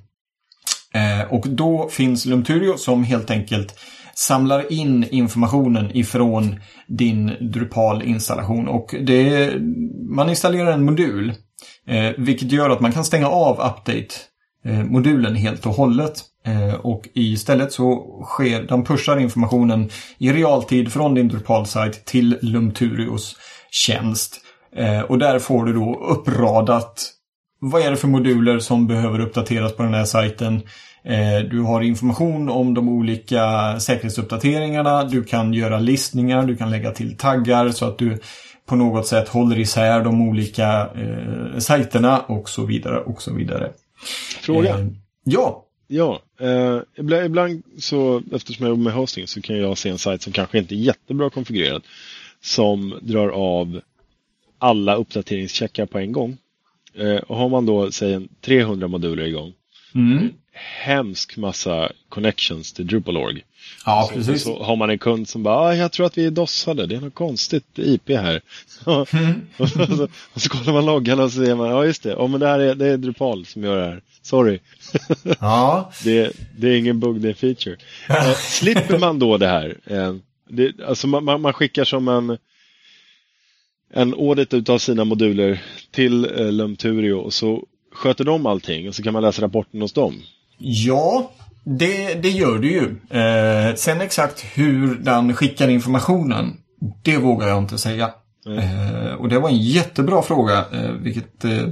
[0.95, 3.79] Eh, och då finns Lumturio som helt enkelt
[4.15, 8.69] samlar in informationen ifrån din Drupal-installation.
[8.69, 9.53] Och det,
[10.09, 11.35] man installerar en modul
[11.87, 16.23] Eh, vilket gör att man kan stänga av update-modulen eh, helt och hållet.
[16.47, 23.37] Eh, och istället så sker, de pushar informationen i realtid från din Drupal-sajt till Lumturios
[23.71, 24.41] tjänst.
[24.77, 27.11] Eh, och där får du då uppradat
[27.59, 30.63] vad är det för moduler som behöver uppdateras på den här sajten.
[31.05, 35.05] Eh, du har information om de olika säkerhetsuppdateringarna.
[35.05, 38.19] Du kan göra listningar, du kan lägga till taggar så att du
[38.67, 43.73] på något sätt håller isär de olika eh, sajterna och så vidare och så vidare.
[44.41, 44.79] Fråga?
[44.79, 44.87] Eh,
[45.25, 45.61] ja.
[45.87, 49.99] Ja, eh, ibland, ibland, så eftersom jag jobbar med hosting så kan jag se en
[49.99, 51.83] sajt som kanske inte är jättebra konfigurerad
[52.43, 53.81] som drar av
[54.59, 56.37] alla uppdateringscheckar på en gång.
[56.95, 59.53] Eh, och har man då, säg en 300 moduler igång,
[59.95, 60.29] mm.
[60.55, 63.45] Hemsk massa connections till Drupal.org.
[63.87, 64.43] Ja, så, precis.
[64.43, 66.97] Så har man en kund som bara, ah, jag tror att vi är dossade, det
[66.97, 68.41] är något konstigt IP här.
[68.87, 69.41] Mm.
[69.57, 72.29] och, så, och, så, kollar man loggan och så ser man, ja just det, oh,
[72.29, 74.03] men det här är, det är Drupal som gör det här.
[74.23, 74.59] Sorry.
[75.41, 75.93] ja.
[76.05, 77.77] det, det är ingen bugg, det är feature.
[78.09, 79.79] eh, slipper man då det här?
[79.87, 80.15] Eh,
[80.49, 82.39] det, alltså man, man, skickar som en
[83.97, 89.03] en audit utav sina moduler till eh, Lumturio och så sköter de allting och så
[89.03, 90.23] kan man läsa rapporten hos dem.
[90.67, 91.31] Ja,
[91.65, 93.19] det, det gör du ju.
[93.21, 96.57] Eh, sen exakt hur den skickar informationen,
[97.03, 98.11] det vågar jag inte säga.
[98.47, 98.59] Mm.
[98.59, 101.63] Eh, och det var en jättebra fråga, eh, vilket eh,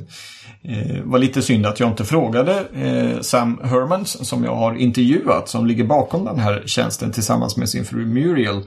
[0.62, 5.48] eh, var lite synd att jag inte frågade eh, Sam Hermans som jag har intervjuat,
[5.48, 8.62] som ligger bakom den här tjänsten tillsammans med sin fru Muriel.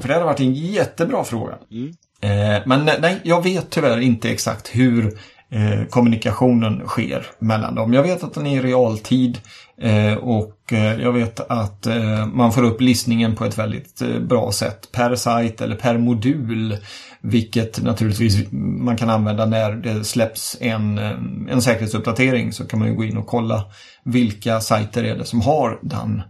[0.00, 1.54] för det hade varit en jättebra fråga.
[1.70, 2.62] Mm.
[2.66, 5.18] men nej, jag vet tyvärr inte exakt hur
[5.50, 7.92] eh, kommunikationen sker mellan dem.
[7.92, 9.38] Jag vet att den är i realtid
[9.80, 14.18] eh, och eh, jag vet att eh, man får upp listningen på ett väldigt eh,
[14.20, 16.76] bra sätt per sajt eller per modul.
[17.20, 21.10] Vilket naturligtvis man kan använda när det släpps en, eh,
[21.50, 23.64] en säkerhetsuppdatering så kan man ju gå in och kolla
[24.04, 26.22] vilka sajter är det som har den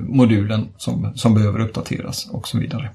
[0.00, 2.90] modulen som, som behöver uppdateras och så vidare.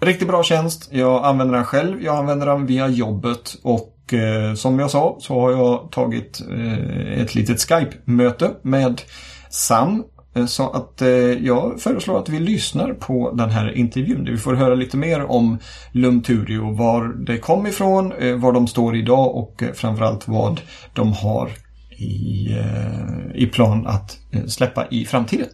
[0.00, 0.88] Riktigt bra tjänst.
[0.92, 2.02] Jag använder den själv.
[2.02, 7.20] Jag använder den via jobbet och eh, som jag sa så har jag tagit eh,
[7.22, 9.02] ett litet Skype-möte med
[9.50, 10.04] Sam.
[10.34, 14.24] Eh, så att eh, jag föreslår att vi lyssnar på den här intervjun.
[14.24, 15.58] Vi får höra lite mer om
[15.92, 20.60] Lumturio, var det kom ifrån, eh, var de står idag och eh, framförallt vad
[20.94, 21.50] de har
[21.98, 25.48] i, eh, i plan att eh, släppa i framtiden.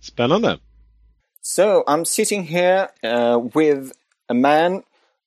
[0.00, 0.56] Spännande!
[1.40, 3.92] So I'm sitting here uh, with
[4.28, 4.82] a man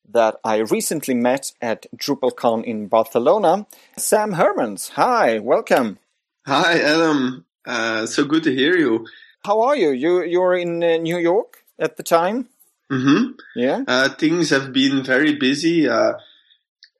[0.10, 3.66] that I recently met at DrupalCon in Barcelona,
[3.98, 4.92] Sam Hermans.
[4.92, 6.00] Hi, welcome.
[6.46, 7.46] Hi, Adam.
[7.66, 9.08] Uh, so good to hear you.
[9.46, 9.92] How are you?
[9.92, 12.50] You you're in uh, New York at the time.
[12.92, 13.32] Mm-hmm.
[13.56, 13.84] Yeah.
[13.88, 15.88] Uh, things have been very busy.
[15.88, 16.14] Uh,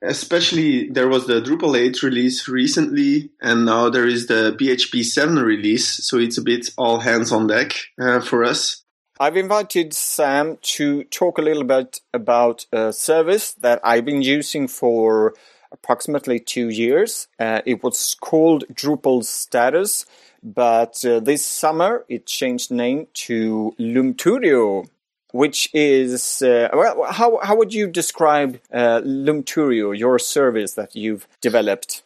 [0.02, 5.36] especially there was the Drupal 8 release recently, and now there is the PHP 7
[5.36, 5.88] release.
[6.06, 8.81] So it's a bit all hands on deck uh, for us.
[9.22, 14.68] I've invited Sam to talk a little bit about a service that I've been using
[14.68, 15.36] for
[15.72, 17.28] approximately two years.
[17.40, 20.08] Uh, it was called Drupal Status,
[20.42, 24.90] but uh, this summer it changed name to Lumturio,
[25.34, 27.06] which is uh, well.
[27.12, 32.02] How how would you describe uh, Lumturio, your service that you've developed?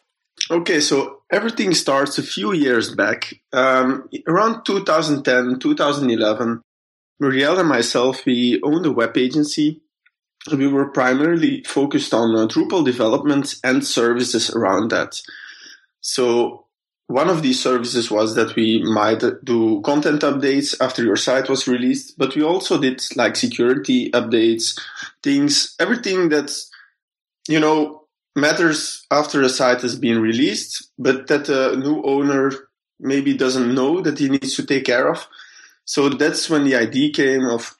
[0.50, 3.40] Okay, so everything starts a few years back.
[3.54, 6.60] Um, around 2010, 2011,
[7.18, 9.80] Muriel and myself, we owned a web agency.
[10.52, 15.20] We were primarily focused on uh, Drupal development and services around that.
[16.00, 16.66] So
[17.08, 21.68] one of these services was that we might do content updates after your site was
[21.68, 24.78] released, but we also did like security updates,
[25.22, 26.52] things, everything that,
[27.48, 32.52] you know, matters after a site has been released, but that a new owner
[32.98, 35.26] maybe doesn't know that he needs to take care of.
[35.86, 37.78] So that's when the idea came of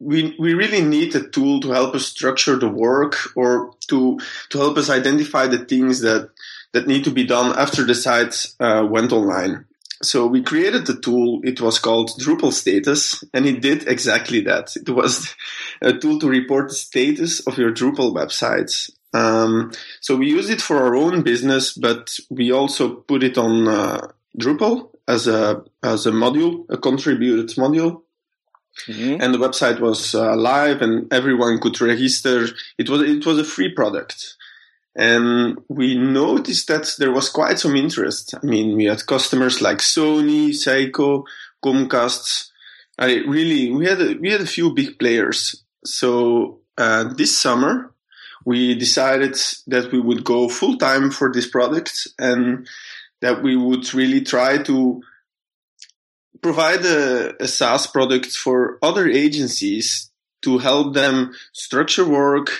[0.00, 4.18] we we really need a tool to help us structure the work or to
[4.50, 6.30] to help us identify the things that
[6.72, 9.66] that need to be done after the site uh, went online.
[10.02, 11.40] So we created the tool.
[11.44, 14.74] It was called Drupal Status, and it did exactly that.
[14.74, 15.32] It was
[15.80, 18.90] a tool to report the status of your Drupal websites.
[19.14, 23.68] Um, so we use it for our own business, but we also put it on
[23.68, 28.02] uh, Drupal as a as a module, a contributed module.
[28.88, 29.20] Mm-hmm.
[29.20, 32.48] And the website was uh, live, and everyone could register.
[32.78, 34.36] It was it was a free product,
[34.96, 38.34] and we noticed that there was quite some interest.
[38.34, 41.24] I mean, we had customers like Sony, Seiko,
[41.62, 42.48] Comcast.
[42.98, 45.64] I really we had a, we had a few big players.
[45.84, 47.92] So uh, this summer
[48.44, 49.36] we decided
[49.66, 52.66] that we would go full time for this product and
[53.22, 55.02] that we would really try to
[56.42, 60.10] provide a, a SaaS product for other agencies
[60.42, 62.50] to help them structure work,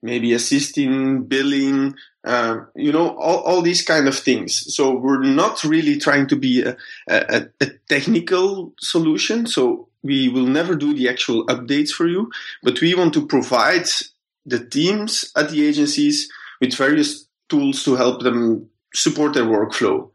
[0.00, 4.74] maybe assist in billing, uh, you know, all, all these kind of things.
[4.74, 6.76] So we're not really trying to be a,
[7.08, 9.46] a, a technical solution.
[9.46, 12.30] So we will never do the actual updates for you,
[12.62, 13.86] but we want to provide
[14.46, 16.30] the teams at the agencies
[16.60, 20.11] with various tools to help them support their workflow.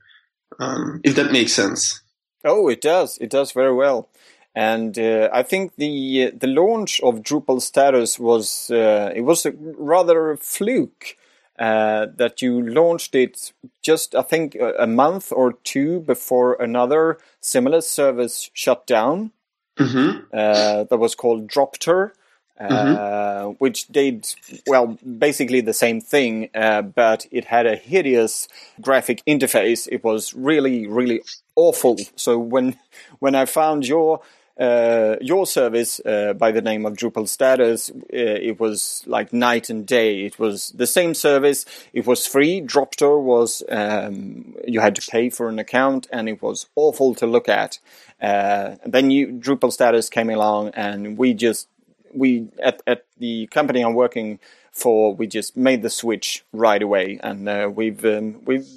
[0.60, 2.02] Um, if that makes sense.
[2.44, 3.18] Oh, it does.
[3.20, 4.10] It does very well.
[4.56, 9.54] And uh, I think the the launch of Drupal status was uh, it was a
[9.78, 11.16] rather a fluke
[11.60, 17.82] uh, that you launched it just I think a, month or two before another similar
[17.82, 19.32] service shut down.
[19.78, 20.26] Mm-hmm.
[20.34, 22.14] Uh, that was called Dropter,
[22.60, 22.96] mm-hmm.
[22.98, 24.34] Uh, which did
[24.66, 28.48] well basically the same thing, uh, but it had a hideous
[28.82, 29.88] graphic interface.
[29.92, 31.22] It was really really
[31.56, 31.98] awful.
[32.16, 32.78] So when
[33.20, 34.22] when I found your
[34.60, 39.70] uh, your service uh, by the name of Drupal Status, uh, it was like night
[39.70, 40.26] and day.
[40.26, 41.66] It was the same service.
[41.94, 42.62] It was free.
[42.62, 47.28] Dropter was um, you had to pay for an account, and it was awful to
[47.28, 47.80] look at.
[48.20, 51.68] Uh, then you Drupal Status came along, and we just
[52.14, 54.40] we at at the company I'm working
[54.72, 58.68] for, we just made the switch right away, and uh, we've um, we've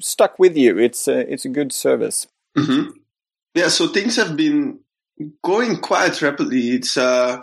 [0.00, 0.78] stuck with you.
[0.78, 2.26] It's a, it's a good service.
[2.56, 2.90] Mm-hmm.
[3.54, 4.80] Yeah, so things have been
[5.42, 6.70] going quite rapidly.
[6.70, 7.42] It's uh,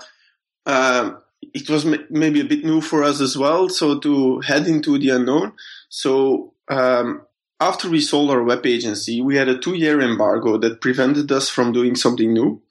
[0.65, 1.11] uh,
[1.53, 3.69] it was m- maybe a bit new for us as well.
[3.69, 5.53] So to head into the unknown.
[5.89, 7.21] So um,
[7.69, 11.49] after we sold our web agency, we had a two year embargo that prevented us
[11.49, 12.61] from doing something new.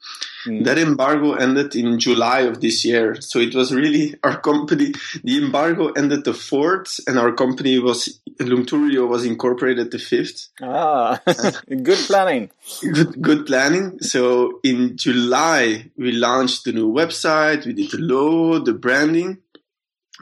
[0.47, 0.65] Mm.
[0.65, 3.21] That embargo ended in July of this year.
[3.21, 4.93] So it was really our company.
[5.23, 10.49] The embargo ended the 4th and our company was, Lumturio was incorporated the 5th.
[10.61, 11.21] Ah,
[11.83, 12.51] good planning.
[12.81, 14.01] Good, good planning.
[14.01, 17.65] So in July, we launched the new website.
[17.65, 19.39] We did the logo, the branding.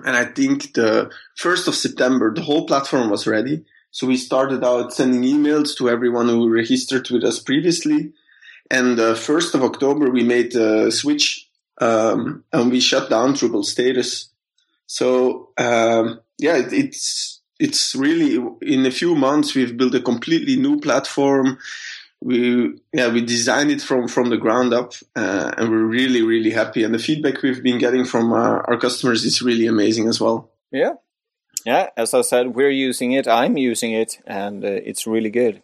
[0.05, 3.65] And I think the 1st of September, the whole platform was ready.
[3.91, 8.13] So we started out sending emails to everyone who registered with us previously.
[8.71, 11.49] And the 1st of October, we made a switch
[11.81, 14.29] um, and we shut down Drupal status.
[14.87, 20.57] So, um, yeah, it, it's, it's really in a few months, we've built a completely
[20.57, 21.59] new platform.
[22.21, 26.51] We, yeah, we designed it from, from the ground up, uh, and we're really, really
[26.51, 26.85] happy.
[26.85, 30.51] And the feedback we've been getting from uh, our customers is really amazing as well.
[30.71, 30.95] Yeah.
[31.65, 31.91] Yeah.
[31.97, 33.29] As I said, we're using it.
[33.29, 35.63] I'm using it and uh, it's really good.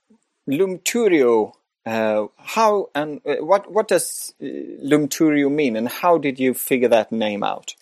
[0.48, 1.52] Lumturio
[1.86, 6.88] uh, how and uh, what what does uh, Lumturio mean, and how did you figure
[6.88, 7.76] that name out?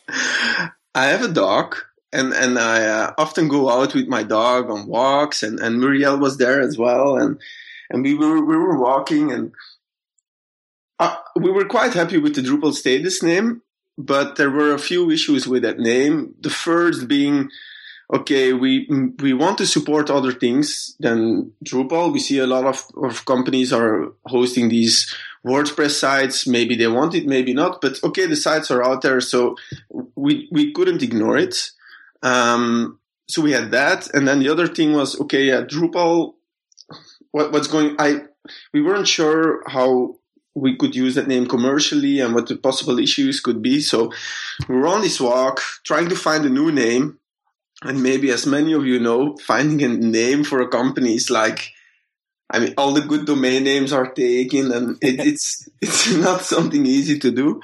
[0.94, 1.76] I have a dog,
[2.12, 6.18] and and I uh, often go out with my dog on walks, and and Muriel
[6.18, 7.40] was there as well, and
[7.88, 9.52] and we were we were walking, and
[10.98, 13.62] uh, we were quite happy with the Drupal status name,
[13.96, 16.34] but there were a few issues with that name.
[16.42, 17.48] The first being
[18.12, 18.88] okay, we
[19.20, 22.12] we want to support other things than Drupal.
[22.12, 25.14] We see a lot of, of companies are hosting these
[25.44, 26.46] WordPress sites.
[26.46, 27.80] Maybe they want it, maybe not.
[27.80, 29.56] But okay, the sites are out there, so
[30.14, 31.70] we we couldn't ignore it.
[32.22, 36.34] Um, so we had that, and then the other thing was okay, yeah, Drupal.
[37.30, 37.96] What, what's going?
[37.98, 38.22] I
[38.72, 40.16] we weren't sure how
[40.54, 43.80] we could use that name commercially and what the possible issues could be.
[43.80, 44.12] So
[44.68, 47.18] we were on this walk trying to find a new name.
[47.84, 51.72] And maybe as many of you know, finding a name for a company is like,
[52.50, 56.86] I mean, all the good domain names are taken and it, it's, it's not something
[56.86, 57.60] easy to do.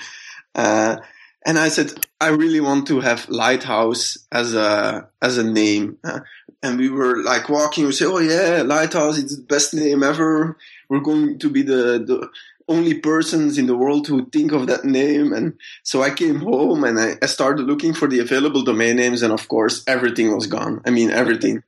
[0.54, 0.98] Uh,
[1.46, 5.96] and I said, I really want to have Lighthouse as a, as a name.
[6.04, 6.20] Uh,
[6.62, 10.59] and we were like walking, we say, Oh yeah, Lighthouse, it's the best name ever.
[10.90, 12.28] We're going to be the, the,
[12.70, 15.33] only persons in the world who think of that name.
[15.33, 19.22] And so I came home and I, I started looking for the available domain names.
[19.22, 20.80] And of course, everything was gone.
[20.87, 21.64] I mean, everything.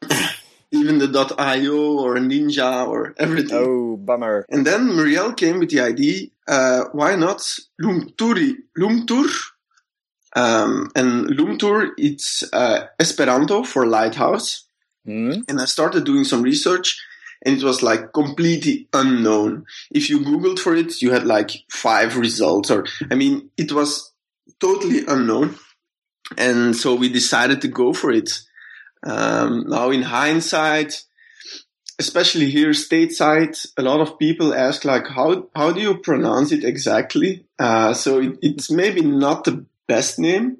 [0.70, 3.58] Even the .io or Ninja or everything.
[3.58, 4.46] Oh, bummer.
[4.48, 7.38] And then Muriel came with the idea, uh, why not
[7.82, 9.28] Lumturi, Lumtur?
[10.34, 14.64] Um, and Lumtur, it's uh, Esperanto for lighthouse.
[15.06, 15.42] Mm.
[15.48, 16.98] And I started doing some research
[17.44, 19.66] and it was like completely unknown.
[19.90, 24.12] If you Googled for it, you had like five results or, I mean, it was
[24.60, 25.56] totally unknown.
[26.38, 28.30] And so we decided to go for it.
[29.04, 31.02] Um, now in hindsight,
[31.98, 36.64] especially here stateside, a lot of people ask like, how, how do you pronounce it
[36.64, 37.44] exactly?
[37.58, 40.58] Uh, so it, it's maybe not the best name,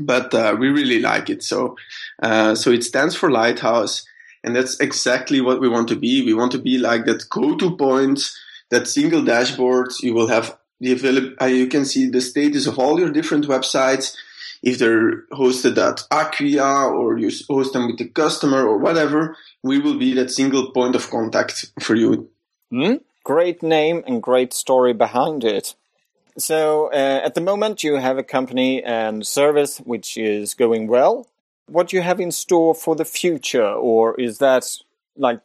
[0.00, 1.42] but, uh, we really like it.
[1.44, 1.76] So,
[2.20, 4.04] uh, so it stands for Lighthouse
[4.44, 6.24] and that's exactly what we want to be.
[6.24, 8.30] We want to be like that go-to point,
[8.70, 9.92] that single dashboard.
[10.00, 13.46] You will have the available, uh, you can see the status of all your different
[13.46, 14.16] websites.
[14.62, 19.78] If they're hosted at Acquia or you host them with the customer or whatever, we
[19.78, 22.30] will be that single point of contact for you.
[22.72, 23.00] Mm?
[23.24, 25.74] Great name and great story behind it.
[26.38, 31.26] So uh, at the moment, you have a company and service which is going well
[31.66, 34.64] what you have in store for the future, or is that
[35.16, 35.40] like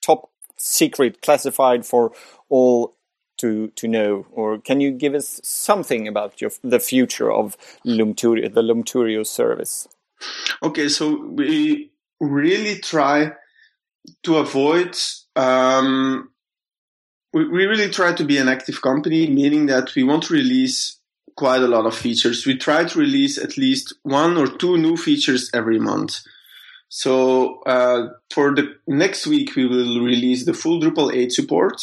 [0.00, 2.12] top secret, classified for
[2.48, 2.94] all
[3.38, 4.26] to to know?
[4.32, 9.88] Or can you give us something about your the future of Lumturio, the Lumturio service?
[10.62, 11.90] Okay, so we
[12.20, 13.32] really try
[14.24, 14.96] to avoid.
[15.36, 16.30] Um,
[17.32, 20.97] we, we really try to be an active company, meaning that we want to release
[21.38, 22.44] quite a lot of features.
[22.44, 26.20] We try to release at least one or two new features every month.
[26.88, 31.76] So uh, for the next week, we will release the full Drupal 8 support.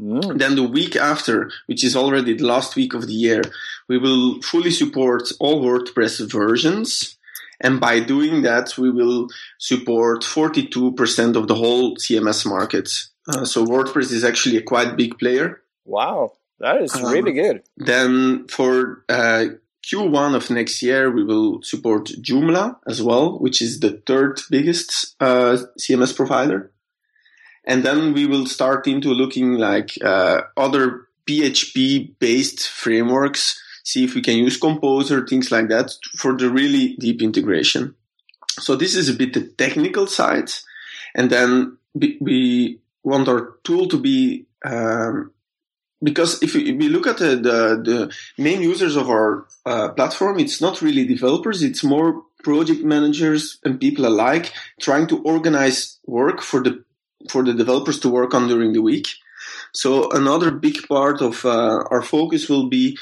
[0.00, 0.38] Mm.
[0.38, 3.42] Then the week after, which is already the last week of the year,
[3.88, 7.16] we will fully support all WordPress versions.
[7.60, 12.88] And by doing that, we will support 42% of the whole CMS market.
[13.28, 15.60] Uh, so WordPress is actually a quite big player.
[15.84, 16.32] Wow.
[16.60, 17.62] That is um, really good.
[17.76, 19.44] Then for uh,
[19.86, 25.14] Q1 of next year, we will support Joomla as well, which is the third biggest
[25.20, 26.72] uh, CMS provider.
[27.64, 34.14] And then we will start into looking like uh, other PHP based frameworks, see if
[34.14, 37.94] we can use Composer, things like that for the really deep integration.
[38.58, 40.50] So this is a bit the technical side.
[41.14, 45.32] And then we want our tool to be um,
[46.02, 50.60] because if we look at the, the, the main users of our uh, platform, it's
[50.60, 56.62] not really developers, it's more project managers and people alike trying to organize work for
[56.62, 56.84] the
[57.28, 59.08] for the developers to work on during the week.
[59.72, 62.96] So another big part of uh, our focus will be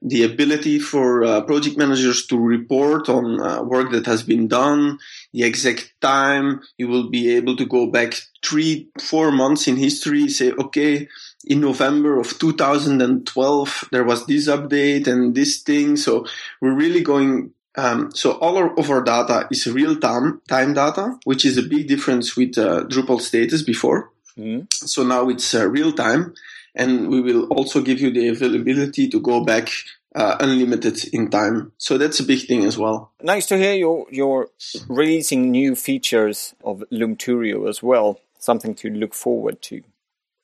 [0.00, 4.98] the ability for uh, project managers to report on uh, work that has been done,
[5.32, 6.62] the exact time.
[6.76, 8.14] You will be able to go back
[8.44, 11.08] three, four months in history, say, okay,
[11.46, 15.96] in November of 2012, there was this update and this thing.
[15.96, 16.26] So
[16.60, 17.52] we're really going.
[17.76, 21.86] Um, so all of our data is real time time data, which is a big
[21.86, 24.10] difference with uh, Drupal status before.
[24.36, 24.72] Mm.
[24.72, 26.34] So now it's uh, real time,
[26.74, 29.70] and we will also give you the availability to go back
[30.14, 31.72] uh, unlimited in time.
[31.78, 33.12] So that's a big thing as well.
[33.22, 34.48] Nice to hear you're, you're
[34.88, 38.20] releasing new features of Lumturio as well.
[38.38, 39.82] Something to look forward to.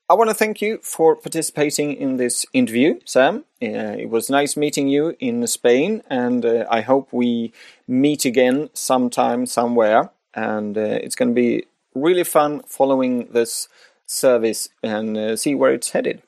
[0.08, 3.44] I want to thank you for participating in this interview, Sam.
[3.62, 7.54] Uh, it was nice meeting you in Spain, and uh, I hope we
[7.88, 10.10] meet again sometime, somewhere.
[10.34, 11.64] And uh, it's going to be
[11.94, 13.68] really fun following this
[14.04, 16.22] service and uh, see where it's headed.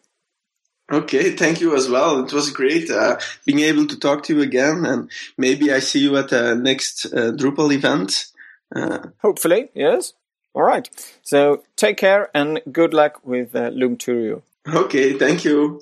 [0.92, 2.24] Okay, thank you as well.
[2.24, 5.98] It was great uh, being able to talk to you again, and maybe I see
[5.98, 8.26] you at the next uh, Drupal event.
[9.22, 10.12] Hopefully, yes.
[10.54, 10.88] All right.
[11.22, 14.42] So take care and good luck with uh, Lumturio.
[14.66, 15.80] Okay, thank you.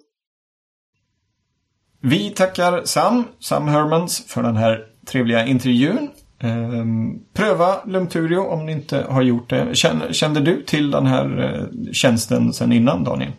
[2.00, 6.10] Vi tackar Sam, Sam Hermans, för den här trevliga intervjun.
[6.38, 9.74] Ehm, pröva Lumturio om ni inte har gjort det.
[9.74, 13.32] Kände, kände du till den här eh, tjänsten sedan innan Daniel?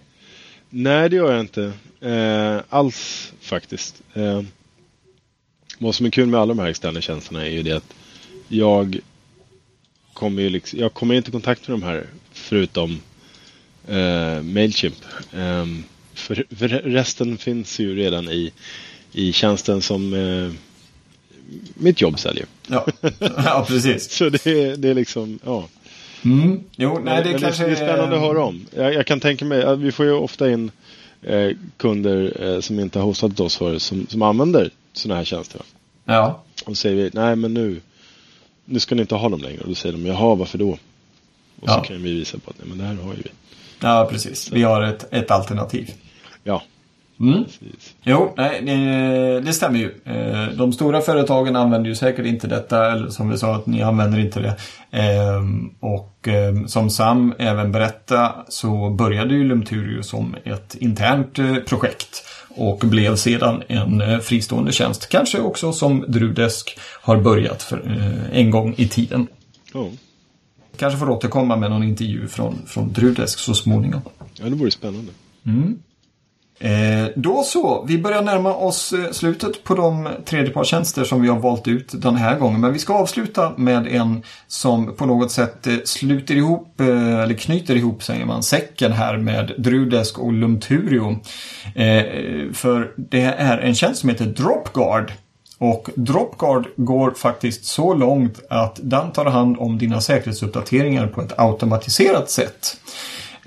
[0.69, 1.73] Nej, det gör jag inte.
[2.01, 4.01] Eh, alls faktiskt.
[4.13, 4.41] Eh,
[5.79, 7.93] vad som är kul med alla de här externa tjänsterna är ju det att
[8.47, 8.99] jag
[10.13, 13.01] kommer ju liksom, jag kommer inte i kontakt med de här förutom
[13.87, 15.05] eh, Mailchimp.
[15.33, 15.65] Eh,
[16.13, 18.51] för, för, resten finns ju redan i,
[19.11, 20.51] i tjänsten som eh,
[21.73, 22.45] mitt jobb säljer.
[22.67, 22.87] Ja,
[23.19, 24.11] ja precis.
[24.11, 25.67] Så det, det är liksom, ja.
[26.25, 26.63] Mm.
[26.75, 28.65] Jo, nej, det, Men kanske det är spännande att höra om.
[28.75, 30.71] Jag, jag kan tänka mig, vi får ju ofta in
[31.21, 35.61] eh, kunder eh, som inte har hostat oss förut som, som använder sådana här tjänster.
[36.05, 36.41] Ja.
[36.65, 37.81] Och säger vi, nej men nu,
[38.65, 39.61] nu ska ni inte ha dem längre.
[39.61, 40.69] Och då säger de, jaha varför då?
[40.69, 40.77] Och
[41.61, 41.73] Ja.
[41.73, 43.29] så kan vi visa på att nej, men det här har ju vi.
[43.79, 44.51] ja, precis.
[44.51, 45.91] Vi har ett, ett alternativ.
[46.43, 46.63] Ja,
[47.19, 47.43] Mm.
[47.43, 47.95] precis.
[48.03, 49.91] Jo, nej, det, det stämmer ju.
[50.05, 53.81] Eh, De stora företagen använder ju säkert inte detta, eller som vi sa att ni
[53.81, 54.55] använder inte det.
[54.91, 61.55] Ehm, Och ehm, som Sam även berättade så började ju Lumturio som ett internt eh,
[61.55, 65.09] projekt och blev sedan en eh, fristående tjänst.
[65.09, 67.81] Kanske också som Drudesk har börjat för
[68.33, 69.27] en gång i tiden.
[69.73, 69.87] Ja.
[70.77, 74.01] Kanske får återkomma med någon intervju från, från Drudesk så småningom.
[74.33, 75.11] ja, det vore spännande.
[76.59, 81.39] Eh, då så, vi börjar närma oss eh, slutet på de tredjepartstjänster som vi har
[81.39, 82.61] valt ut den här gången.
[82.61, 87.33] Men vi ska avsluta med en som på något sätt eh, sluter ihop, eh, eller
[87.33, 91.19] knyter ihop säger man, säcken här med Drudesk och Lumturio.
[91.75, 95.11] Eh, för det är en tjänst som heter Dropguard.
[95.57, 101.39] Och Dropguard går faktiskt så långt att den tar hand om dina säkerhetsuppdateringar på ett
[101.39, 102.77] automatiserat sätt.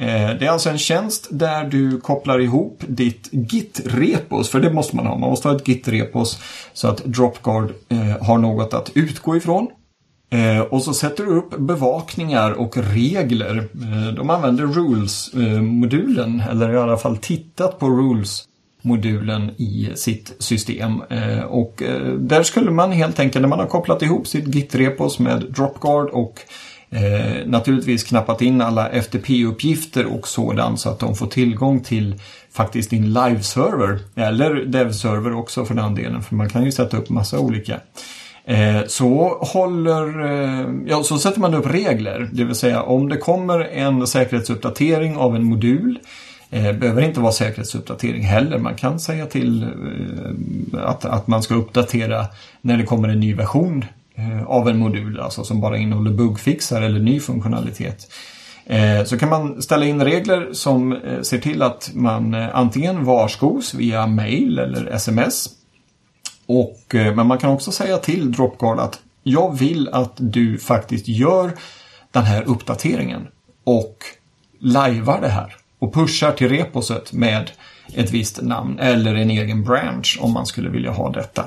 [0.01, 4.96] Eh, det är alltså en tjänst där du kopplar ihop ditt Git-repos, för det måste
[4.96, 5.18] man ha.
[5.18, 6.40] Man måste ha ett Git-repos
[6.72, 9.68] så att Dropguard eh, har något att utgå ifrån.
[10.30, 13.68] Eh, och så sätter du upp bevakningar och regler.
[14.16, 21.03] De använder Rules-modulen, eller i alla fall tittat på Rules-modulen i sitt system.
[21.49, 21.82] Och
[22.18, 26.40] där skulle man helt enkelt, när man har kopplat ihop sitt Git-repos med Dropguard och
[26.91, 32.20] Eh, naturligtvis knappat in alla FTP-uppgifter och sådant så att de får tillgång till
[32.53, 37.11] faktiskt din live-server eller dev-server också för den delen för man kan ju sätta upp
[37.11, 37.80] massa olika.
[38.45, 43.16] Eh, så håller, eh, ja så sätter man upp regler, det vill säga om det
[43.16, 45.99] kommer en säkerhetsuppdatering av en modul
[46.51, 48.59] eh, behöver inte vara säkerhetsuppdatering heller.
[48.59, 52.26] Man kan säga till eh, att, att man ska uppdatera
[52.61, 53.84] när det kommer en ny version
[54.19, 58.12] Eh, av en modul, alltså som bara innehåller bugfixar eller ny funktionalitet.
[58.66, 63.75] Eh, så kan man ställa in regler som eh, ser till att man antingen varskos
[63.75, 65.49] via mail eller sms.
[66.47, 71.53] Och, men man kan också säga till Dropguard att jag vill att du faktiskt gör
[72.11, 73.27] den här uppdateringen
[73.64, 73.97] och
[74.61, 77.51] lajvar det här och pushar till reposet med
[77.95, 81.45] ett visst namn eller en egen branch om man skulle vilja ha detta.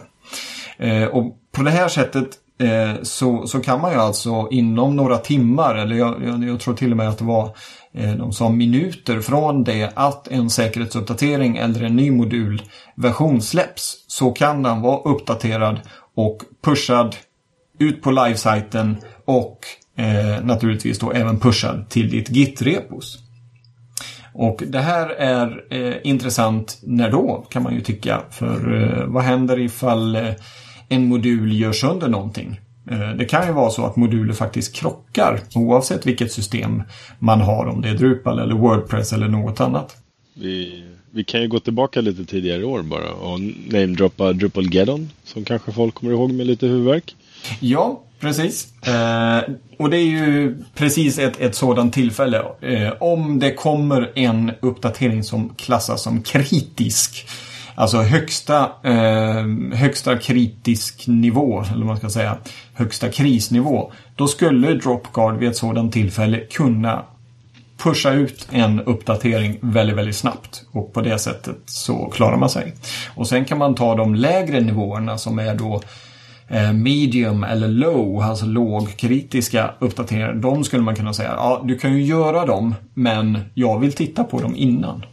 [1.12, 5.76] Och på det här sättet eh, så, så kan man ju alltså inom några timmar,
[5.76, 7.56] eller jag, jag, jag tror till och med att det var
[7.94, 14.32] eh, de sa minuter från det att en säkerhetsuppdatering eller en ny modulversion släpps så
[14.32, 15.80] kan den vara uppdaterad
[16.16, 17.16] och pushad
[17.80, 19.60] ut på livesajten och
[19.98, 23.18] eh, naturligtvis då även pushad till ditt Git-repos.
[24.34, 28.22] Och det här är eh, intressant när då kan man ju tycka.
[28.30, 30.32] För eh, vad händer ifall eh,
[30.92, 32.60] en modul gör sönder någonting?
[32.92, 36.84] Eh, det kan ju vara så att moduler faktiskt krockar oavsett vilket system
[37.20, 37.66] man har.
[37.66, 39.98] Om det är Drupal eller Wordpress eller något annat.
[40.34, 45.72] Vi, vi kan ju gå tillbaka lite tidigare år bara och namedroppa Drupalgeddon som kanske
[45.72, 47.16] folk kommer ihåg med lite huvudvärk.
[47.60, 48.84] Ja, precis.
[48.88, 49.42] Eh,
[49.78, 52.44] och det är ju precis ett, ett sådant tillfälle.
[52.62, 57.28] Eh, om det kommer en uppdatering som klassas som kritisk.
[57.76, 62.38] Alltså högsta, eh, högsta kritisk nivå, eller vad man ska säga.
[62.74, 63.92] Högsta krisnivå.
[64.16, 67.04] Då skulle Dropguard vid ett sådant tillfälle kunna
[67.78, 70.64] pusha ut en uppdatering väldigt, väldigt snabbt.
[70.72, 72.74] Och på det sättet så klarar man sig.
[73.16, 75.82] Och sen kan man ta de lägre nivåerna som är då
[76.48, 80.34] eh, medium eller low, alltså lågkritiska uppdateringar.
[80.34, 84.24] De skulle man kunna säga, ja du kan ju göra dem, men jag vill titta
[84.24, 85.06] på dem innan.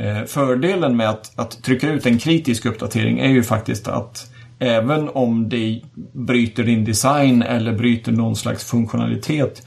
[0.00, 5.08] Eh, fördelen med att, att trycka ut en kritisk uppdatering är ju faktiskt att även
[5.08, 5.80] om det
[6.12, 9.62] bryter din design eller bryter någon slags funktionalitet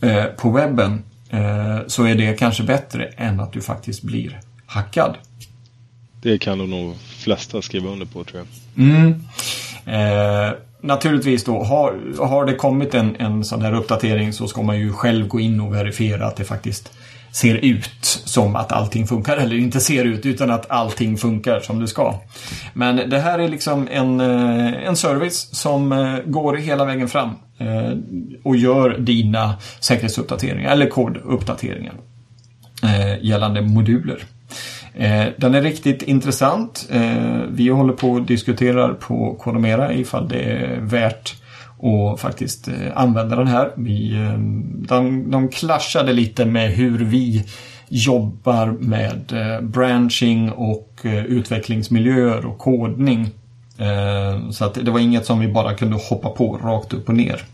[0.00, 5.16] eh, på webben eh, så är det kanske bättre än att du faktiskt blir hackad.
[6.22, 8.84] Det kan nog de flesta skriva under på tror jag.
[8.84, 9.14] Mm.
[9.86, 11.94] Eh, naturligtvis då, har,
[12.26, 15.60] har det kommit en, en sån här uppdatering så ska man ju själv gå in
[15.60, 16.92] och verifiera att det faktiskt
[17.32, 19.36] ser ut som att allting funkar.
[19.36, 22.14] Eller inte ser ut, utan att allting funkar som det ska.
[22.74, 27.30] Men det här är liksom en, eh, en service som eh, går hela vägen fram
[27.58, 27.92] eh,
[28.42, 31.94] och gör dina säkerhetsuppdateringar, eller koduppdateringar
[33.20, 34.24] gällande moduler.
[35.36, 36.88] Den är riktigt intressant.
[37.48, 41.41] Vi håller på och diskuterar på Kodomera ifall det är värt
[41.82, 43.72] och faktiskt eh, använda den här.
[43.76, 44.38] Vi, eh,
[44.88, 47.44] de, de clashade lite med hur vi
[47.88, 53.30] jobbar med eh, branching och utvecklingsmiljöer och kodning.
[54.50, 57.44] Så att det var inget som vi bara kunde hoppa på rakt upp och ner.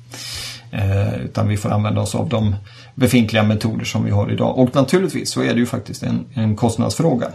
[1.24, 2.56] Utan vi får använda oss av de
[2.94, 4.58] befintliga metoder som vi har idag.
[4.58, 7.28] Och naturligtvis så är det ju faktiskt en, en kostnadsfråga.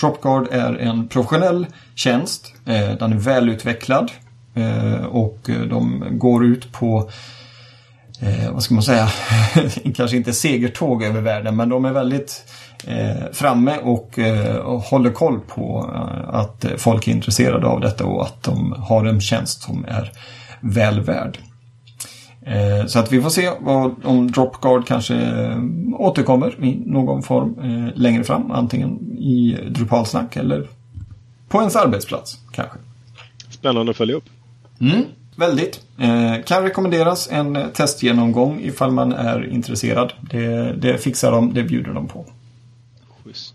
[0.00, 2.52] Dropguard är en professionell tjänst.
[2.98, 4.10] Den är välutvecklad.
[4.54, 5.38] Eh, och
[5.70, 7.10] de går ut på
[8.20, 9.08] eh, vad ska man säga,
[9.94, 12.44] kanske inte segertåg över världen men de är väldigt
[12.86, 18.04] eh, framme och, eh, och håller koll på eh, att folk är intresserade av detta
[18.04, 20.12] och att de har en tjänst som är
[20.60, 21.38] väl värd.
[22.48, 25.58] Eh, så att vi får se vad, om Dropguard kanske eh,
[25.98, 30.68] återkommer i någon form eh, längre fram, antingen i Drupalsnack eller
[31.48, 32.78] på ens arbetsplats kanske.
[33.50, 34.24] Spännande att följa upp.
[34.80, 35.04] Mm,
[35.36, 35.80] väldigt.
[35.98, 40.12] Eh, kan rekommenderas en testgenomgång ifall man är intresserad.
[40.20, 42.24] Det, det fixar de, det bjuder de på.
[43.24, 43.54] Schysst.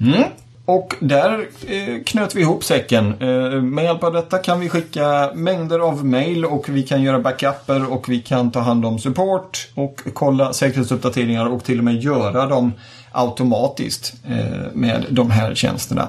[0.00, 0.22] Mm.
[0.64, 3.14] Och där eh, knöt vi ihop säcken.
[3.20, 7.18] Eh, med hjälp av detta kan vi skicka mängder av mail och vi kan göra
[7.18, 12.02] backuper och vi kan ta hand om support och kolla säkerhetsuppdateringar och till och med
[12.02, 12.72] göra dem
[13.12, 16.08] automatiskt eh, med de här tjänsterna.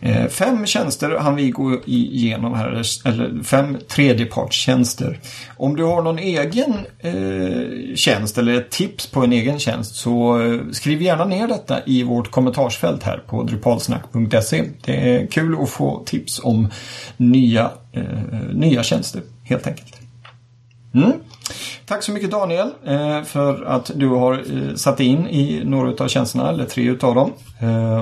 [0.00, 5.20] Eh, fem tjänster han vi gå igenom här, eller fem tredjepartstjänster.
[5.56, 10.42] Om du har någon egen eh, tjänst eller ett tips på en egen tjänst så
[10.42, 14.64] eh, skriv gärna ner detta i vårt kommentarsfält här på drupalsnack.se.
[14.84, 16.70] Det är kul att få tips om
[17.16, 18.02] nya, eh,
[18.52, 19.96] nya tjänster helt enkelt.
[20.94, 21.12] Mm.
[21.86, 24.42] Tack så mycket Daniel eh, för att du har
[24.76, 27.32] satt in i några av tjänsterna, eller tre utav dem.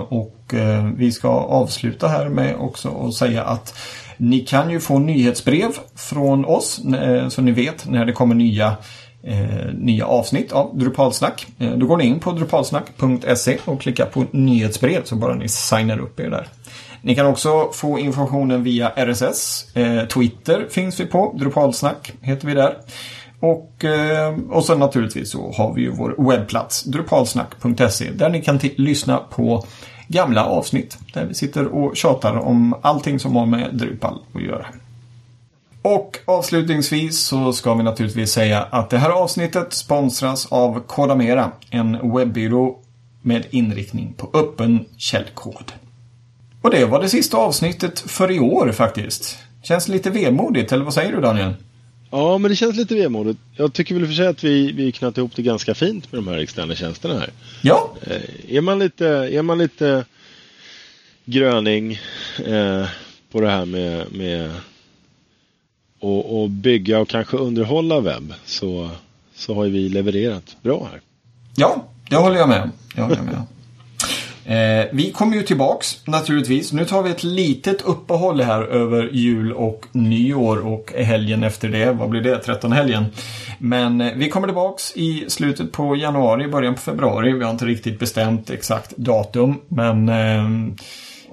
[0.08, 3.74] Och och vi ska avsluta här med också att säga att
[4.16, 8.76] ni kan ju få nyhetsbrev från oss eh, så ni vet när det kommer nya
[9.22, 11.46] eh, nya avsnitt av Drupalsnack.
[11.76, 16.20] då går ni in på drupalsnack.se och klickar på nyhetsbrev så bara ni signar upp
[16.20, 16.48] er där.
[17.02, 19.66] Ni kan också få informationen via RSS.
[20.08, 21.34] Twitter finns vi på.
[21.38, 22.76] Drupalsnack heter vi där.
[23.40, 23.84] Och,
[24.50, 29.64] och så naturligtvis så har vi ju vår webbplats drupalsnack.se där ni kan lyssna på
[30.14, 34.66] gamla avsnitt där vi sitter och tjatar om allting som har med Drupal att göra.
[35.82, 42.14] Och avslutningsvis så ska vi naturligtvis säga att det här avsnittet sponsras av Kodamera, en
[42.16, 42.78] webbyrå
[43.22, 45.72] med inriktning på öppen källkod.
[46.62, 49.38] Och det var det sista avsnittet för i år faktiskt.
[49.62, 51.54] Känns lite vemodigt, eller vad säger du Daniel?
[52.16, 53.38] Ja, men det känns lite vemodigt.
[53.56, 56.28] Jag tycker väl för sig att vi, vi knöt ihop det ganska fint med de
[56.28, 57.30] här externa tjänsterna här.
[57.62, 57.94] Ja.
[58.02, 60.04] Eh, är, man lite, är man lite
[61.24, 61.92] gröning
[62.46, 62.86] eh,
[63.32, 64.50] på det här med, med
[66.00, 68.90] att bygga och kanske underhålla webb så,
[69.34, 71.00] så har vi levererat bra här.
[71.56, 72.72] Ja, det håller jag med om.
[72.94, 73.46] Det håller jag med om.
[74.46, 76.72] Eh, vi kommer ju tillbaks naturligtvis.
[76.72, 81.92] Nu tar vi ett litet uppehåll här över jul och nyår och helgen efter det.
[81.92, 82.38] Vad blir det?
[82.46, 83.04] 13-helgen.
[83.58, 87.32] Men eh, vi kommer tillbaks i slutet på januari, början på februari.
[87.32, 89.60] Vi har inte riktigt bestämt exakt datum.
[89.68, 90.74] Men eh,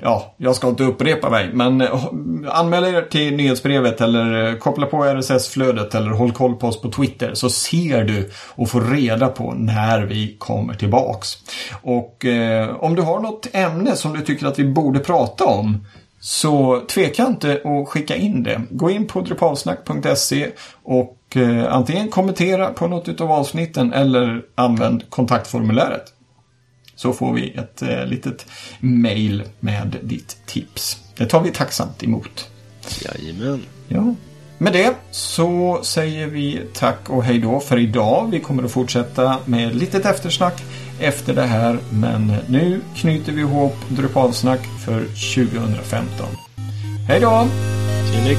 [0.02, 2.06] ja, jag ska inte upprepa mig, men eh,
[2.48, 6.92] anmäl er till nyhetsbrevet eller eh, koppla på RSS-flödet eller håll koll på oss på
[6.92, 11.38] Twitter så ser du och får reda på när vi kommer tillbaks.
[11.82, 15.86] Och eh, om du har något ämne som du tycker att vi borde prata om
[16.20, 18.62] så tveka inte att skicka in det.
[18.70, 20.48] Gå in på drupalsnack.se
[20.84, 26.04] och eh, antingen kommentera på något av avsnitten eller använd kontaktformuläret
[27.02, 28.46] så får vi ett eh, litet
[28.80, 30.98] mail med ditt tips.
[31.18, 32.50] Det tar vi tacksamt emot.
[33.02, 33.62] Jajamän.
[33.88, 34.16] Ja.
[34.58, 38.28] Med det så säger vi tack och hej då för idag.
[38.32, 40.64] Vi kommer att fortsätta med litet eftersnack
[41.00, 41.78] efter det här.
[41.92, 45.00] Men nu knyter vi ihop Drupalsnack för
[45.36, 46.28] 2015.
[47.08, 47.48] Hej då!
[48.12, 48.32] Till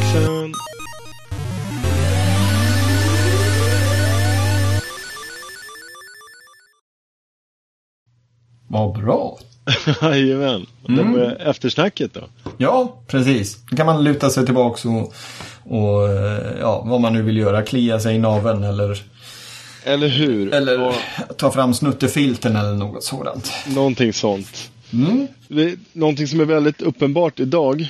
[8.73, 9.39] Vad bra!
[10.03, 10.66] Jajamän.
[10.89, 11.12] Mm.
[11.12, 12.20] Det var eftersnacket då.
[12.59, 13.59] Ja, precis.
[13.70, 15.14] Då kan man luta sig tillbaka och
[15.64, 17.62] och eh, ja, vad man nu vill göra.
[17.62, 19.03] Klia sig i naveln eller,
[19.85, 20.55] Eller hur?
[20.55, 20.95] eller Och
[21.37, 23.53] ta fram snuttefilten eller något sådant.
[23.66, 24.70] någonting sånt.
[24.93, 25.27] Mm.
[25.49, 27.81] Det, någonting som är väldigt uppenbart idag,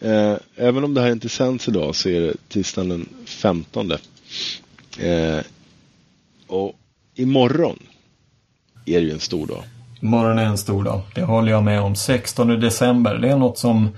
[0.00, 3.92] eh, även om det här inte sänds idag så är det tisdagen den 15.
[4.98, 5.38] Eh,
[6.46, 6.72] och
[7.14, 7.78] imorgon
[8.86, 9.62] är det ju en stor dag.
[10.00, 11.00] Imorgon är en stor dag.
[11.14, 11.96] Det håller jag med om.
[11.96, 13.14] 16 december.
[13.14, 13.88] Det är något som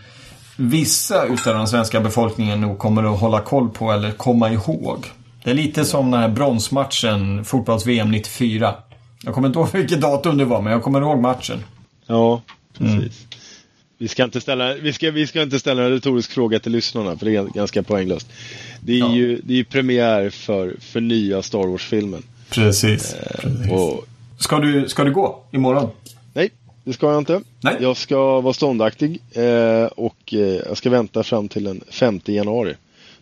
[0.57, 5.07] vissa utav den svenska befolkningen nog kommer att hålla koll på eller komma ihåg.
[5.44, 8.74] Det är lite som den här bronsmatchen, fotbolls-VM 94.
[9.24, 11.59] Jag kommer inte ihåg vilket datum det var, men jag kommer ihåg matchen.
[12.07, 12.42] Ja,
[12.78, 13.26] precis.
[13.98, 17.16] Vi, ska inte ställa, vi, ska, vi ska inte ställa en retorisk fråga till lyssnarna
[17.16, 18.26] för det är ganska poänglöst.
[18.80, 19.12] Det är Ja.
[19.14, 22.22] ju det är premiär för, för nya Star Wars-filmen.
[22.50, 23.16] Precis.
[23.42, 23.70] Precis.
[23.70, 24.07] Och
[24.43, 25.90] Ska, du, ska du gå imorgon?
[26.32, 26.51] Nej,
[26.84, 27.40] det ska jag inte.
[27.61, 27.76] Nej.
[27.80, 32.74] Jag ska vara ståndaktig eh, och eh, jag ska vänta fram till den 5 januari.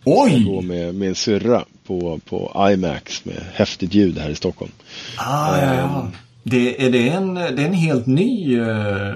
[0.03, 0.61] Gå Oj!
[0.61, 4.71] med min syrra på, på IMAX med häftigt ljud här i Stockholm.
[5.17, 6.07] Ah, ja, ja.
[6.43, 9.13] Det, är det, en, det är en helt ny eh,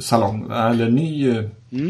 [0.00, 1.44] salong, eller ny, eh,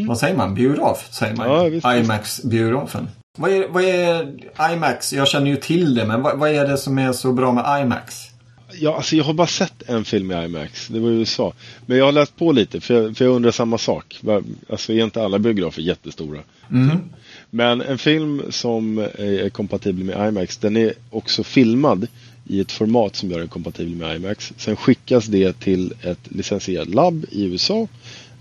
[0.07, 1.47] vad säger man, biograf säger man.
[1.83, 1.95] Ja.
[1.95, 3.07] IMAX-biografen.
[3.37, 4.33] Vad är, vad är
[4.73, 5.13] IMAX?
[5.13, 7.81] Jag känner ju till det, men vad, vad är det som är så bra med
[7.81, 8.30] IMAX?
[8.79, 11.53] Ja, alltså jag har bara sett en film i IMAX, det var i USA.
[11.85, 14.21] Men jag har läst på lite för jag, för jag undrar samma sak.
[14.69, 16.39] Alltså är inte alla biografer jättestora?
[17.49, 22.07] Men en film som är kompatibel med IMAX, den är också filmad
[22.47, 24.53] i ett format som gör den kompatibel med IMAX.
[24.57, 27.87] Sen skickas det till ett licensierat labb i USA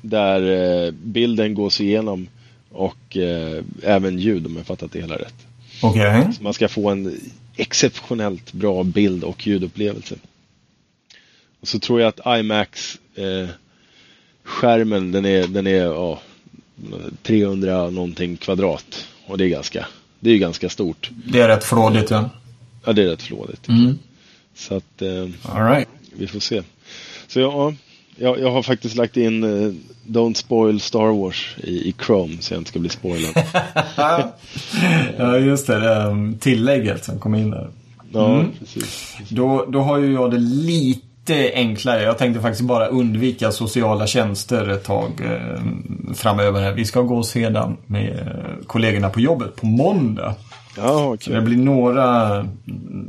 [0.03, 0.43] där
[0.87, 2.29] eh, bilden gås igenom
[2.71, 5.35] och eh, även ljud om jag fattat det hela rätt.
[5.83, 6.29] Okej.
[6.41, 7.21] Man ska få en
[7.57, 10.15] exceptionellt bra bild och ljudupplevelse.
[11.61, 13.49] Och så tror jag att IMAX eh,
[14.45, 16.21] skärmen den är, den är ja,
[17.23, 19.07] 300 någonting kvadrat.
[19.27, 19.87] Och det är ganska,
[20.21, 21.11] det är ganska stort.
[21.11, 22.31] Det är rätt flådigt, ja.
[22.85, 23.69] Ja, det är rätt flådigt.
[23.69, 23.99] Mm.
[24.55, 25.89] Så att eh, All right.
[26.13, 26.63] vi får se.
[27.27, 27.75] Så ja,
[28.21, 29.73] jag, jag har faktiskt lagt in eh,
[30.07, 33.45] Don't spoil Star Wars i, i Chrome så jag inte ska bli spoilad.
[35.17, 36.05] ja, just det.
[36.07, 37.69] um, tillägget som kom in där.
[38.13, 39.17] Ja, precis.
[39.29, 42.03] Då, då har ju jag det lite enklare.
[42.03, 45.63] Jag tänkte faktiskt bara undvika sociala tjänster ett tag eh,
[46.15, 46.61] framöver.
[46.61, 46.73] Här.
[46.73, 50.35] Vi ska gå sedan med eh, kollegorna på jobbet på måndag.
[50.89, 51.35] Så okej.
[51.35, 52.47] det blir några,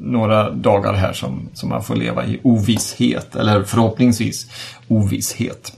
[0.01, 3.35] några dagar här som, som man får leva i ovisshet.
[3.35, 4.47] Eller förhoppningsvis
[4.87, 5.73] ovisshet.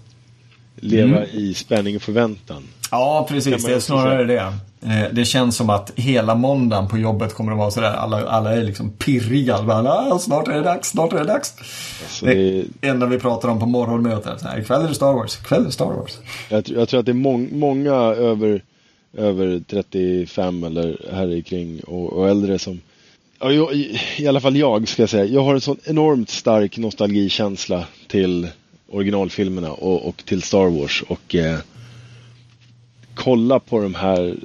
[0.76, 2.64] Leva i spänning och förväntan.
[2.92, 3.66] Ja, precis.
[3.66, 4.54] Det är snarare det.
[4.86, 7.94] Eh, Det känns som att hela måndagen på jobbet kommer att vara sådär.
[7.94, 9.64] Alla, alla är liksom pirriga.
[9.64, 11.54] Bara, ah, snart är det dags, snart är det dags.
[12.04, 12.34] Alltså, Det
[12.80, 14.40] det, enda vi pratar om på morgonmötet.
[14.42, 16.18] Så här, ikväll är det Star Wars, ikväll är det Star Wars.
[16.50, 18.64] jag, tror- jag tror att det är mång, många över,
[19.18, 22.82] över 35 eller här kring och, och äldre som
[23.40, 25.26] ja, jag, i, I alla fall jag ska jag säga.
[25.26, 28.48] Jag har en sån enormt stark nostalgikänsla till
[28.90, 31.04] originalfilmerna och, och till Star Wars.
[31.08, 31.60] Och eh,
[33.16, 34.36] kolla på de här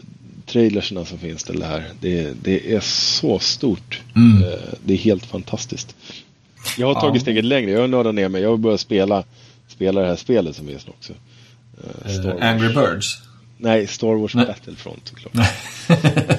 [0.47, 1.85] trailerserna som finns till det här.
[2.01, 4.03] Det, det är så stort.
[4.16, 5.97] Eh, det är helt fantastiskt.
[6.79, 7.01] Jag har Ja.
[7.01, 7.71] tagit steget längre.
[7.71, 8.43] Jag har nördat ner mig.
[8.43, 9.25] Jag har börjat spela,
[9.69, 11.12] spela det här spelet som finns också.
[12.05, 12.43] Wars.
[12.43, 13.28] Angry Birds.
[13.59, 14.47] Nej, Star Wars Nej.
[14.47, 15.47] Battlefront såklart.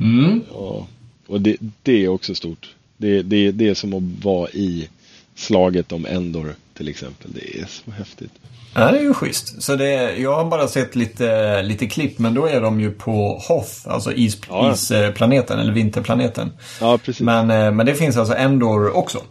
[0.00, 0.42] Mm.
[0.52, 0.86] Ja.
[1.26, 2.68] Och det, det är också stort.
[2.96, 4.88] Det, det, det är som att vara i
[5.34, 7.30] slaget om Endor till exempel.
[7.34, 8.30] Det är så häftigt.
[8.74, 9.62] Ja, det är ju schysst.
[9.62, 13.42] Så det, jag har bara sett lite, lite klipp, men då är de ju på
[13.48, 14.72] Hoth, alltså is, Ja.
[14.74, 16.52] isplaneten, eller vinterplaneten.
[16.80, 17.20] Ja, precis.
[17.20, 19.22] Men, eh, men det finns alltså Endor också.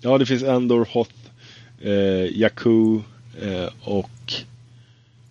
[0.00, 1.10] Ja, det finns Endor, Hoth,
[1.82, 2.94] eh, Jakku
[3.42, 4.10] eh, och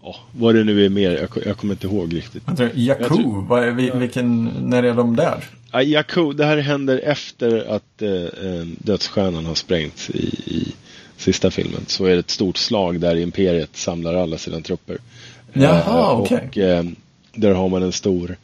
[0.06, 1.12] ja, vad det nu är mer.
[1.12, 2.44] Jag, jag kommer inte ihåg riktigt.
[2.74, 5.44] Jakku, tror- vilken, när är de där?
[5.72, 10.74] Ja, Jakku, det här händer efter att eh, eh, dödsstjärnan har sprängts i, i
[11.18, 11.82] sista filmen.
[11.88, 14.98] Så är det ett stort slag där Imperiet samlar alla sina trupper.
[15.54, 16.48] Jaha, Eh, okej.
[16.50, 16.84] Och eh,
[17.34, 18.36] där har man en stor,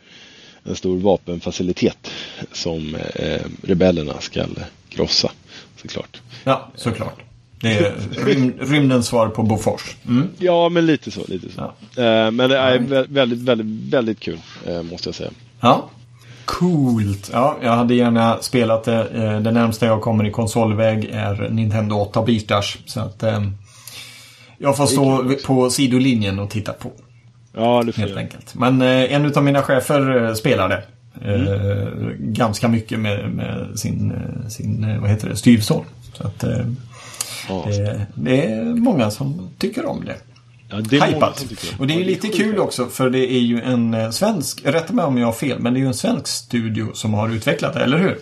[0.64, 2.12] en stor vapenfacilitet
[2.52, 4.46] som eh, rebellerna ska
[4.90, 5.32] krossa
[5.82, 6.22] såklart.
[6.44, 7.31] Ja, såklart.
[7.62, 7.94] Det är
[8.26, 9.96] rym, rymdens svar på Bofors.
[10.08, 10.28] Mm.
[10.38, 11.22] Ja, men lite så.
[11.28, 11.62] Lite så.
[12.02, 14.38] Eh, men det är vä- väldigt, väldigt, väldigt kul
[14.68, 15.30] eh, måste jag säga.
[15.60, 15.90] Ja.
[16.46, 17.30] Coolt.
[17.34, 19.08] Ja, jag hade gärna spelat det.
[19.08, 22.78] Eh, Det närmsta jag kommer i konsolväg är Nintendo 8-bitars.
[22.86, 23.42] Så att eh,
[24.58, 26.92] jag får stå på sidolinjen och titta på.
[27.56, 28.20] Ja, det får Helt jag.
[28.22, 28.56] enkelt.
[28.56, 30.84] Men eh, en av mina chefer spelar det.
[31.26, 31.88] Eh,
[32.20, 34.14] ganska mycket med, med sin,
[34.50, 35.86] sin vad heter det, styvson.
[36.14, 36.44] Så att,
[37.50, 37.66] Ja.
[37.68, 40.16] det, det är många som tycker om det.
[40.70, 41.46] Ja, det är Hypat.
[41.80, 42.60] Och det är Ja, lite sjukt kul hypat.
[42.66, 45.74] också för det är ju en eh, svensk, rätta mig om jag har fel, men
[45.74, 48.18] det är ju en svensk studio som har utvecklat det, eller hur?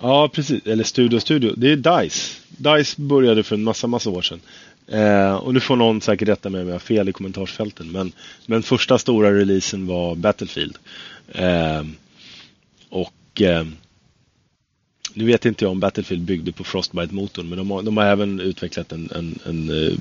[0.00, 0.66] Ja, precis.
[0.66, 1.54] Eller Studio Studio.
[1.56, 2.30] Det är DICE.
[2.48, 4.40] DICE började för en massa, massa år sedan.
[4.88, 7.92] Eh, och nu får någon säkert rätta mig om jag har fel i kommentarsfälten.
[7.92, 8.12] Men,
[8.46, 10.76] men första stora releasen var Battlefield.
[11.32, 11.82] Eh,
[12.88, 13.64] och eh,
[15.14, 17.48] nu vet inte jag om Battlefield byggde på Frostbite-motorn.
[17.48, 19.92] Men de har, de har även utvecklat en, en, en eh,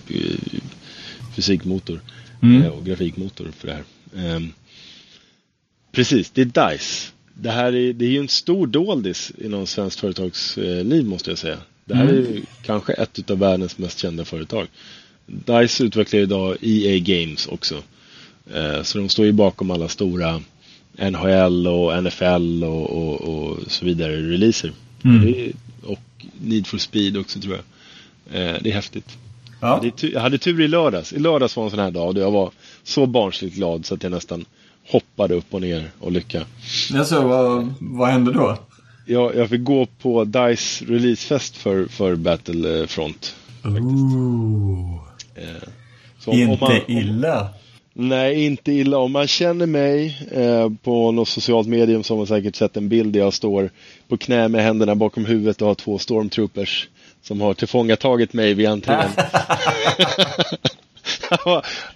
[1.35, 2.01] fysikmotor
[2.41, 4.35] eh, och grafikmotor för det här.
[4.35, 4.41] Eh,
[5.91, 7.11] precis, det är DICE.
[7.33, 11.57] Det här är, det är ju en stor doldis inom svenskt företagsliv måste jag säga.
[11.85, 14.67] Det här är ju kanske ett av världens mest kända företag.
[15.25, 17.83] DICE utvecklar idag EA Games också.
[18.53, 20.41] Eh, så de står ju bakom alla stora
[20.97, 24.71] NHL och NFL och, och, och så vidare releaser.
[25.03, 25.27] Mm.
[25.27, 25.51] Är,
[25.85, 25.99] och
[26.41, 27.63] Need for Speed också tror jag.
[28.41, 29.17] Eh, det är häftigt.
[29.59, 29.75] Jag Ja.
[29.75, 31.13] hade, tur, jag hade tur i lördags.
[31.13, 32.51] I lördags var en sån här dag då jag var
[32.83, 34.45] så barnsligt glad så att jag nästan
[34.89, 36.45] hoppade upp och ner och lycka.
[36.95, 38.57] Alltså, vad, vad hände då?
[39.05, 43.35] Jag, jag fick gå på DICE releasefest för, för Battlefront.
[43.65, 44.99] Ooh.
[45.35, 45.45] Eh,
[46.19, 47.49] så om- Inte man- om- illa.
[47.95, 48.97] Nej, inte illa.
[48.97, 52.89] Om man känner mig eh, på något socialt medium så har man säkert sett en
[52.89, 53.69] bild där jag står
[54.07, 56.87] på knä med händerna bakom huvudet och har två stormtroopers
[57.21, 59.03] som har tillfångatagit mig vid entrén.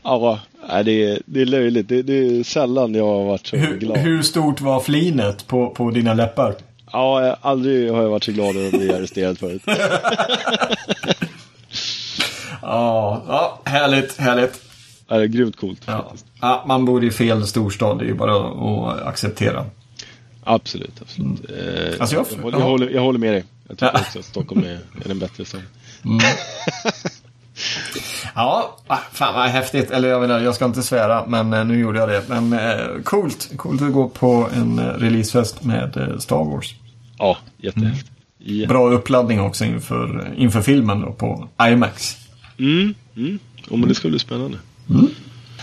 [0.04, 0.40] ja,
[0.86, 1.90] det, är, det är löjligt.
[1.90, 3.98] Det, det är sällan jag har varit så Hur, glad.
[3.98, 6.56] hur stort var flinet på, på dina läppar?
[6.92, 9.62] Ja, jag- aldrig har jag varit så glad över att bli arresterad förut.
[12.62, 14.62] Ja, ja härligt, härligt.
[15.08, 15.82] Det är grymt coolt.
[15.86, 15.98] Ja.
[16.04, 16.26] faktiskt.
[16.42, 19.66] Ja, man bor i fel storstad, det är ju bara att acceptera.
[20.44, 21.52] Absolut, absolut.
[21.52, 22.60] Eh, Alltså, jag- jag, håller, ja.
[22.60, 23.44] jag, håller, jag håller med dig.
[23.68, 24.00] Jag tycker Ja.
[24.00, 24.70] också att Stockholm är,
[25.04, 25.66] är den bättre staden.
[28.36, 29.92] Ja, ah, fan vad häftigt.
[29.92, 32.24] Eller jag menar, jag ska inte svära, men eh, nu gjorde jag det.
[32.28, 33.50] Men eh, coolt.
[33.58, 36.76] Coolt att gå på en eh, releasefest med eh, Star Wars.
[37.18, 38.12] Ja, jättehäftigt.
[38.38, 38.68] Ja.
[38.68, 42.18] Bra uppladdning också inför, inför filmen då på IMAX.
[42.60, 43.40] Mm, mm.
[43.70, 44.58] Oh, men det ska bli spännande.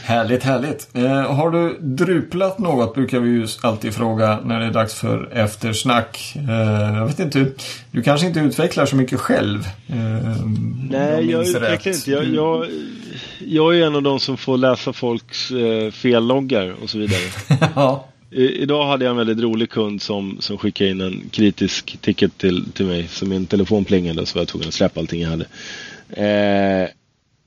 [0.04, 0.88] Härligt, härligt.
[0.92, 5.28] Eh, har du druplat något brukar vi ju alltid fråga när det är dags för
[5.32, 6.36] eftersnack.
[6.36, 7.46] Eh, jag vet inte,
[7.90, 9.66] du kanske inte utvecklar så mycket själv?
[9.86, 9.96] Eh,
[10.90, 11.86] Nej, jag minns utvecklar rätt.
[11.86, 12.10] inte.
[12.10, 12.66] Jag, jag,
[13.38, 17.22] jag är en av de som får läsa folks eh, felloggar och så vidare.
[17.74, 18.08] ja.
[18.30, 22.38] I, idag hade jag en väldigt rolig kund som, som skickade in en kritisk ticket
[22.38, 23.08] till, till mig.
[23.08, 25.46] Så min telefon plingade så var jag tvungen att släppa allting jag hade.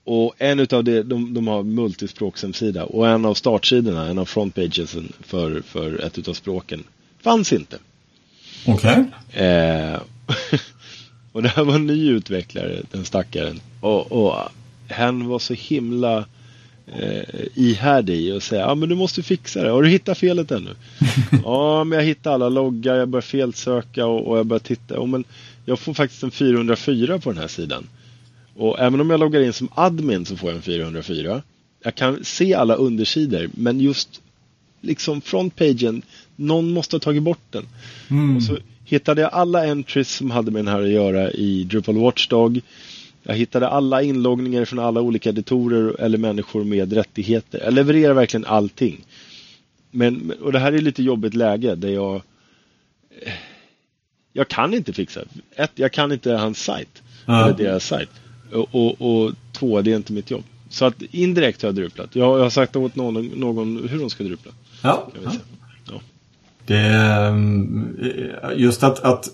[0.10, 5.14] Och en utav det, de, de har multispråkshemsida och en av startsidorna, en av frontpagesen
[5.20, 6.84] för, för ett utav språken
[7.22, 7.78] fanns inte.
[8.68, 9.04] Okej.
[9.32, 10.00] Eh,
[11.32, 13.60] och det här var en ny utvecklare, den stackaren.
[13.82, 14.36] Och, och
[14.90, 16.26] han var så himla
[16.88, 19.70] eh, ihärdig i att säga, ja men du måste fixa det.
[19.70, 20.76] Har du hittat felet ännu?
[21.44, 24.96] ja, men jag hittade alla loggar, jag började felsöka och, och jag började titta.
[24.96, 25.24] Ja, men
[25.66, 27.88] jag får faktiskt en 404 på den här sidan.
[28.58, 31.42] Och även om jag loggar in som admin så får jag en 404.
[31.84, 34.22] Jag kan se alla undersidor, men just
[34.82, 36.02] liksom frontpagen,
[36.36, 37.66] någon måste ha tagit bort den.
[38.36, 41.98] Och så hittade jag alla entries som hade med den här att göra i Drupal
[41.98, 42.62] Watchdog.
[43.24, 47.62] Jag hittade alla inloggningar från alla olika editorer eller människor med rättigheter.
[47.64, 49.06] Jag levererar verkligen allting.
[49.92, 52.16] Men, och det här är lite jobbigt läge där jag
[53.22, 53.34] eh,
[54.34, 55.22] jag kan inte fixa.
[55.56, 57.04] Ett, jag kan inte hans sajt.
[57.26, 57.44] Ja.
[57.46, 58.10] Eller deras sajt.
[58.54, 60.44] Och, och, två, det är inte mitt jobb.
[60.70, 62.16] Så att indirekt har jag druplat.
[62.16, 64.52] Jag, jag har sagt åt någon, någon hur de ska drupla.
[64.82, 65.08] Ja.
[65.14, 65.32] Säga.
[65.92, 66.02] Ja.
[66.66, 67.98] Det, mm,
[68.56, 69.30] just att, att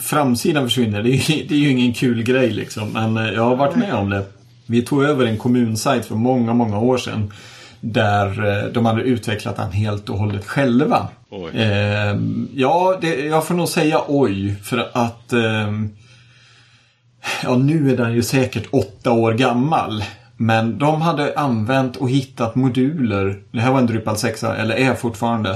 [0.00, 2.92] framsidan försvinner, det är, det är ju ingen kul grej liksom.
[2.92, 4.24] Men eh, jag har varit med om det.
[4.66, 7.32] Vi tog över en kommunsajt för många, många år sedan.
[7.80, 11.08] Där eh, de hade utvecklat den helt och hållet själva.
[11.52, 12.20] Eh,
[12.54, 14.54] ja, det, jag får nog säga oj.
[14.62, 15.70] För att eh,
[17.42, 20.04] Ja, nu är den ju säkert åtta år gammal.
[20.36, 23.42] Men de hade använt och hittat moduler.
[23.52, 25.50] Det här var en Drupal 6 eller är fortfarande.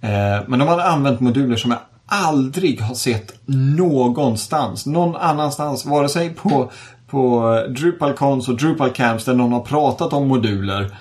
[0.00, 3.34] Eh, men de hade använt moduler som jag aldrig har sett
[3.76, 4.86] någonstans.
[4.86, 5.86] Någon annanstans.
[5.86, 6.70] Vare sig på,
[7.10, 10.96] på DrupalCons och Drupal Camps där någon har pratat om moduler.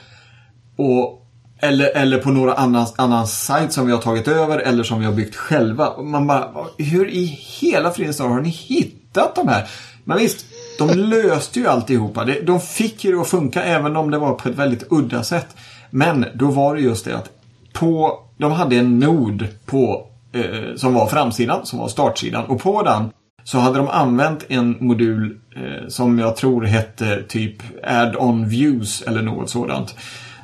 [0.78, 1.28] Och,
[1.62, 5.06] eller, eller på några annan, annan sajt som vi har tagit över eller som vi
[5.06, 6.02] har byggt själva.
[6.02, 6.48] Man bara,
[6.78, 7.26] hur i
[7.62, 9.68] hela fridens har ni hittat de här?
[10.08, 10.46] Men visst,
[10.78, 12.26] de löste ju alltihopa.
[12.44, 15.48] De fick ju det att funka även om det var på ett väldigt udda sätt.
[15.90, 17.30] Men då var det just det att
[17.74, 22.46] på, de hade en nod på, eh, som var framsidan, som var startsidan.
[22.46, 23.10] Och på den
[23.44, 29.22] så hade de använt en modul eh, som jag tror hette typ Add-on Views eller
[29.22, 29.96] något sådant.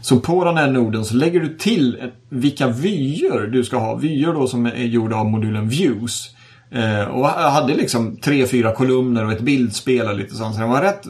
[0.01, 3.95] Så på den här noden så lägger du till vilka vyer du ska ha.
[3.95, 6.35] Vyer då som är gjorda av modulen Views.
[6.73, 10.55] Eh, och hade liksom tre, fyra kolumner och ett bildspel och lite sånt.
[10.55, 11.05] Så det var en rätt,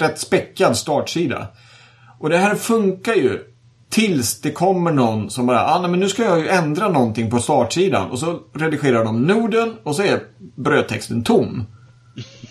[0.00, 1.46] rätt späckad startsida.
[2.18, 3.38] Och det här funkar ju
[3.88, 7.30] tills det kommer någon som bara, ah, nej, men nu ska jag ju ändra någonting
[7.30, 8.10] på startsidan.
[8.10, 10.20] Och så redigerar de noden och så är
[10.56, 11.66] brödtexten tom.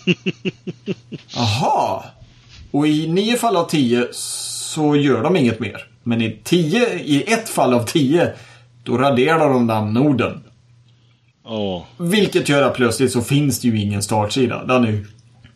[1.34, 2.02] Jaha.
[2.70, 5.86] Och i nio fall av tio så gör de inget mer.
[6.02, 8.32] Men i, tio, i ett fall av tio
[8.82, 10.42] då raderar de namnorden.
[11.46, 11.82] Oh.
[11.96, 14.64] Vilket gör att plötsligt så finns det ju ingen startsida.
[14.64, 15.06] Den är ju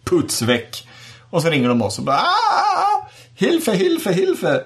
[0.04, 0.88] putsväck.
[1.30, 4.60] Och så ringer de oss och bara ah, Hilfe, Hilfe, Hilfe.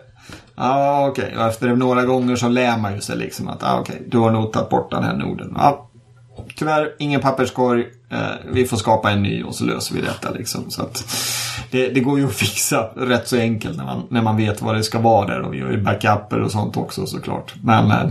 [0.56, 1.24] Ja, ah, okej.
[1.24, 1.36] Okay.
[1.36, 4.18] Och efter några gånger så lär man ju sig liksom att ah, okej, okay, du
[4.18, 5.56] har nog tagit bort den här noden.
[5.56, 5.90] Ah,
[6.56, 7.86] tyvärr, ingen papperskorg.
[8.10, 8.18] Eh,
[8.52, 10.70] vi får skapa en ny och så löser vi detta liksom.
[10.70, 11.04] Så att
[11.70, 14.74] det, det, går ju att fixa rätt så enkelt när man, när man vet vad
[14.74, 15.40] det ska vara där.
[15.40, 17.54] Och vi har ju backuper och sånt också såklart.
[17.62, 18.10] Men eh,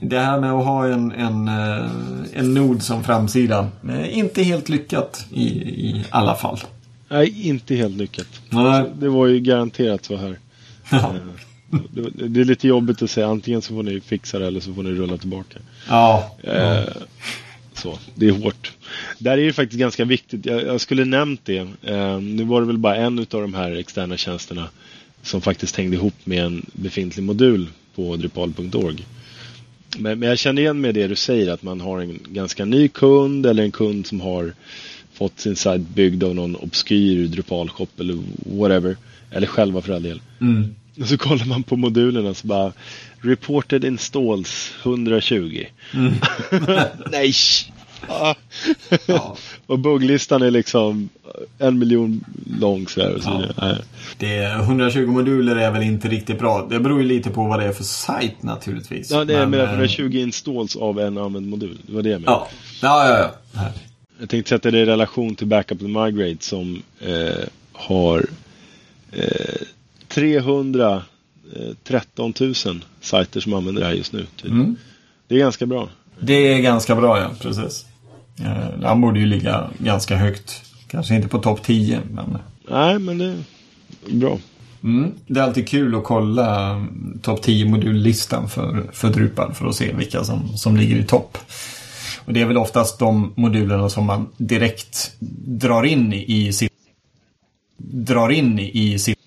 [0.00, 1.90] det här med att ha en, en, eh,
[2.34, 6.58] en nod som framsida, eh, inte helt lyckat i, i alla fall.
[7.08, 8.40] Nej, inte helt lyckat.
[8.48, 8.84] Nej.
[8.98, 10.38] Det var ju garanterat så här.
[10.90, 11.14] Ja.
[12.14, 14.82] Det, är lite jobbigt att säga antingen så får ni fixa det eller så får
[14.82, 15.58] ni rulla tillbaka.
[15.88, 16.36] Ja.
[16.42, 16.84] Eh,
[17.74, 18.72] så, det är hårt.
[19.18, 20.46] Där är det faktiskt ganska viktigt.
[20.46, 21.68] Jag, skulle nämnt det.
[21.82, 24.68] Eh, nu var det väl bara en av de här externa tjänsterna
[25.22, 29.06] som faktiskt hängde ihop med en befintlig modul på drupal.org.
[29.98, 32.88] Men, men jag känner igen med det du säger att man har en ganska ny
[32.88, 34.52] kund eller en kund som har
[35.12, 38.18] fått sin sajt byggd av någon obskyr Drupal-shop eller
[38.58, 38.96] whatever.
[39.30, 40.20] Eller själva för all del.
[40.40, 40.74] Mm.
[41.00, 42.72] Och så kollar man på modulerna så bara
[43.20, 45.66] Reported installs 120.
[45.94, 46.12] Mm.
[47.10, 47.32] Nej!
[48.08, 48.36] Ja.
[49.66, 51.08] och bugglistan är liksom
[51.58, 52.24] en miljon
[52.60, 53.74] lång så här, och så ja.
[54.18, 56.66] det är 120 moduler är väl inte riktigt bra.
[56.70, 59.10] Det beror ju lite på vad det är för sajt naturligtvis.
[59.10, 61.78] Ja, det är med 120 installs av en använd modul.
[61.86, 62.44] Det var det jag menade.
[62.82, 63.30] Ja, ja, ja.
[63.54, 63.72] ja.
[64.20, 68.24] Jag tänkte sätta det i relation till Backup and Migrate som eh, har
[69.12, 69.56] eh,
[70.08, 72.54] 313 000
[73.00, 74.26] sajter som använder det här just nu.
[74.36, 74.50] Typ.
[74.50, 74.76] Mm.
[75.28, 75.88] Det är ganska bra.
[76.20, 77.30] Det är ganska bra, ja.
[77.40, 77.86] Precis.
[78.44, 80.62] Eh, han borde ju ligga ganska högt.
[80.86, 82.38] Kanske inte på topp 10, men...
[82.70, 84.38] Nej, men det är bra.
[84.84, 85.12] Mm.
[85.26, 89.74] Det är alltid kul att kolla mm, topp 10 modullistan för, för Drupal för att
[89.74, 91.38] se vilka som, som ligger i topp.
[92.24, 95.12] Och det är väl oftast de modulerna som man direkt
[95.44, 96.72] drar in i sitt
[97.78, 99.19] drar in i sitt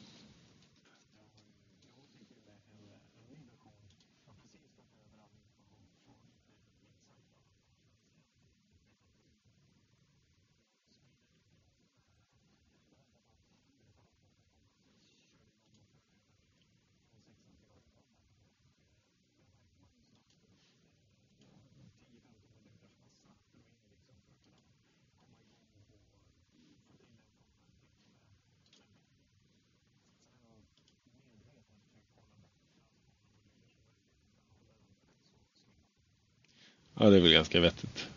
[37.54, 38.08] ganska vettigt.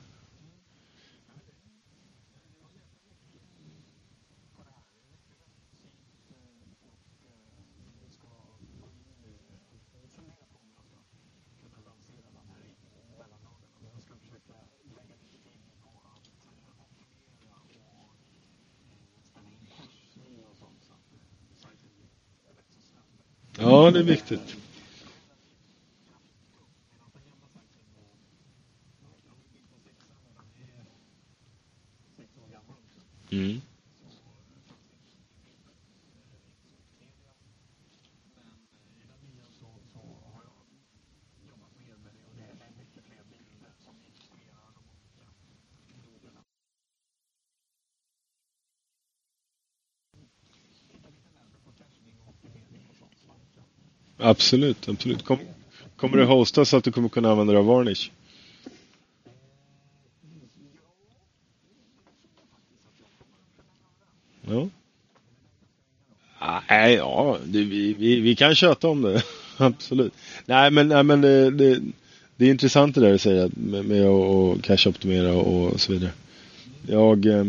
[23.58, 24.56] Ja, det är viktigt.
[33.36, 33.60] Mm.
[54.26, 55.24] Absolut, absolut.
[55.24, 55.38] Kom,
[55.96, 58.10] kommer du hosta så att du kommer kunna använda dig av Varnish?
[64.46, 64.68] Ja.
[66.38, 69.22] Ah, nej, ja, det, vi, vi, vi kan köta om det.
[69.56, 70.12] Absolut.
[70.46, 71.80] Nej, men, nej, men det, det,
[72.36, 76.12] det är intressant det där du säger med, med att cash-optimera och så vidare.
[76.86, 77.26] Jag...
[77.26, 77.44] Eh,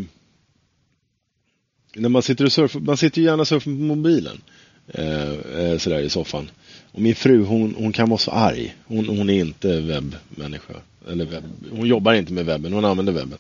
[1.95, 4.41] när man sitter och surfar, man sitter ju gärna och surfar på mobilen.
[4.94, 6.52] Eh, eh, sådär i soffan.
[6.92, 8.76] Och min fru hon, hon kan vara så arg.
[8.86, 10.74] Hon, hon är inte webbmänniska.
[11.10, 13.38] Eller webb, hon jobbar inte med webben, hon använder webben.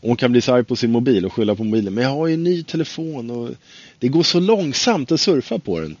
[0.00, 1.94] hon kan bli så arg på sin mobil och skylla på mobilen.
[1.94, 3.50] Men jag har ju en ny telefon och
[3.98, 5.96] det går så långsamt att surfa på den.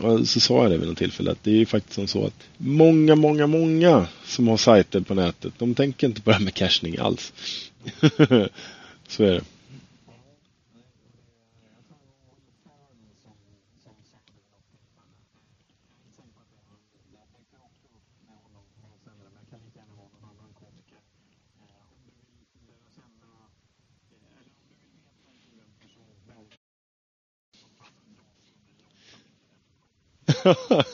[0.00, 2.26] Och så sa jag det vid något tillfälle att det är ju faktiskt som så
[2.26, 6.44] att många, många, många som har sajter på nätet, de tänker inte på det här
[6.44, 7.32] med cachning alls.
[9.08, 9.40] så är det.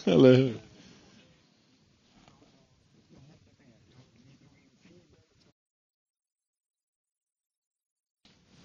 [0.04, 0.54] Eller hur?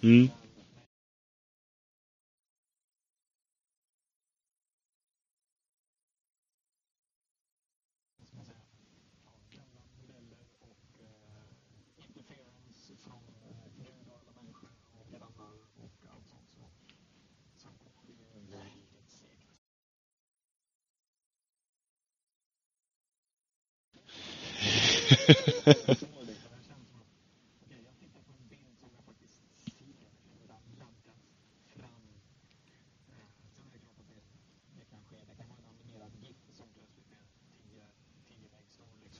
[0.02, 0.30] Mm.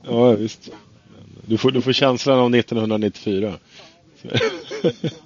[0.03, 0.69] Ja, visst.
[1.45, 3.57] Du får, du får känslan av 1994.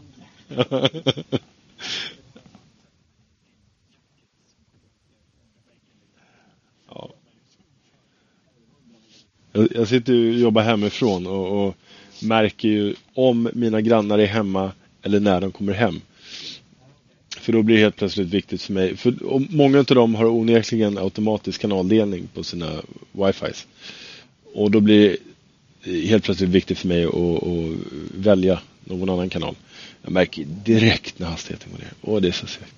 [9.54, 11.76] Jag, jag sitter och jobbar hemifrån och, och
[12.22, 16.02] märker ju om mina grannar är hemma eller när de kommer hem.
[17.38, 18.98] För då blir det helt plötsligt viktigt för mig.
[18.98, 19.16] För
[19.56, 22.82] många av dem har onekligen automatisk kanaldelning på sina
[23.12, 23.52] wifi.
[24.54, 25.18] Och då blir
[25.84, 27.78] det helt plötsligt viktigt för mig att, att,
[28.16, 29.56] välja någon annan kanal.
[30.02, 31.94] Jag märker direkt när hastigheten går ner.
[32.02, 32.76] Åh, det är så segt.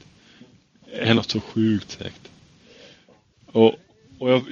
[0.86, 2.32] Det är något så sjukt segt.
[3.52, 3.76] Och,
[4.20, 4.44] och jag,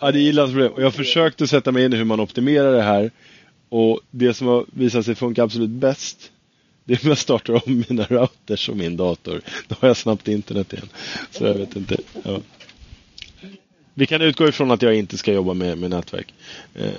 [0.00, 0.72] ja, det är problem.
[0.72, 3.10] Och jag försökte sätta mig in i hur man optimerar det här.
[3.68, 6.30] Och det som har visat sig funka absolut bäst
[6.86, 9.40] det är när jag startar om mina routers och min dator.
[9.68, 10.88] Då har jag snabbt internet igen.
[11.30, 11.96] Så jag vet inte.
[12.22, 12.40] Ja.
[13.94, 16.34] Vi kan utgå ifrån att jag inte ska jobba med, med nätverk.
[16.74, 16.90] Eh,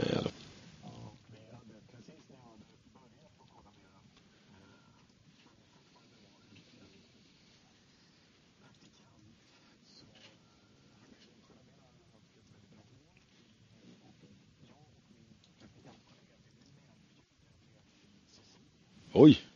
[19.17, 19.46] Oj!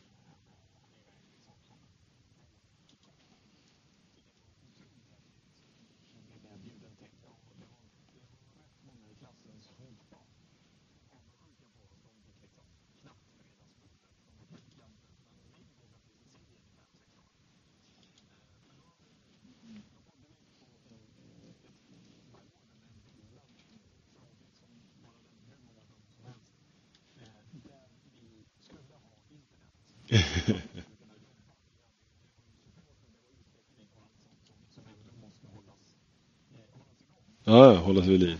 [37.56, 38.38] Ja, hålla sig vid liv.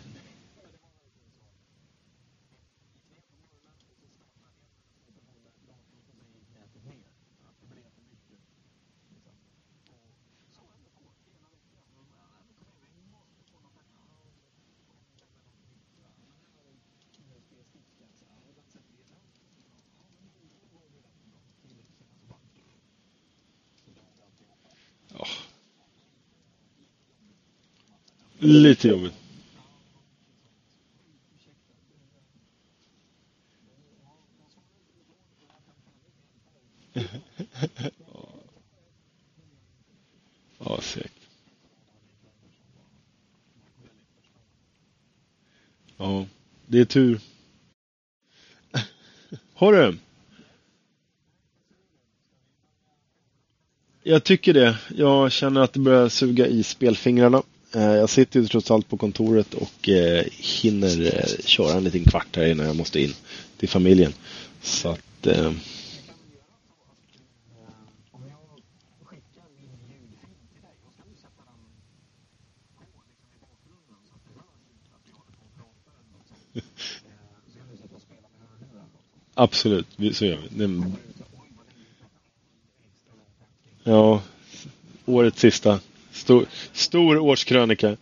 [28.44, 29.14] Lite jobbigt.
[40.58, 41.12] ja, säkert.
[45.96, 46.26] Ja,
[46.66, 47.20] det är tur.
[49.54, 49.98] Har du?
[54.02, 54.78] Jag tycker det.
[54.96, 57.42] Jag känner att det börjar suga i spelfingrarna.
[57.74, 60.24] Eh, jag sitter ju trots allt på kontoret och eh,
[60.62, 63.14] hinner eh, köra en liten kvart här innan jag måste in
[63.56, 64.12] till familjen.
[64.62, 64.98] Så att...
[79.34, 80.82] Absolut, så gör vi.
[83.84, 84.22] Ja,
[85.06, 85.80] årets sista
[86.22, 87.96] Stor, stor årskrönika.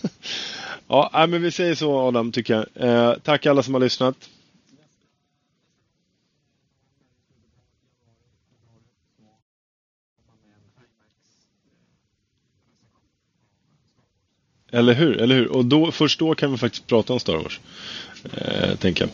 [0.88, 2.66] ja, äh, men vi säger så Adam, tycker jag.
[2.88, 4.30] Eh, tack alla som har lyssnat.
[14.72, 15.20] Eller hur?
[15.20, 15.48] Eller hur?
[15.48, 17.60] Och då, först då kan vi faktiskt prata om Star Wars.
[18.32, 19.10] Eh, tänker jag.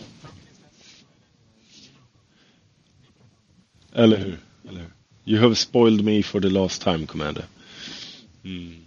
[4.05, 4.39] Eller hur?
[4.69, 4.91] Eller hur?
[5.25, 7.45] You have spoiled me for the last time, Commander.
[8.45, 8.85] Mm.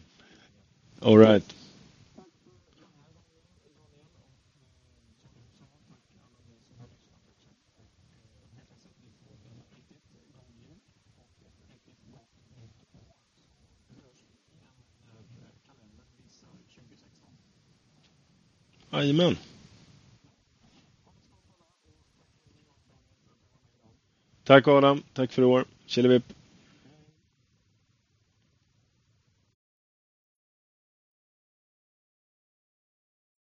[1.02, 1.56] All right.
[18.92, 19.38] Jajamän.
[24.44, 25.66] Tack Adam, tack för i år.
[25.86, 26.34] Killevipp.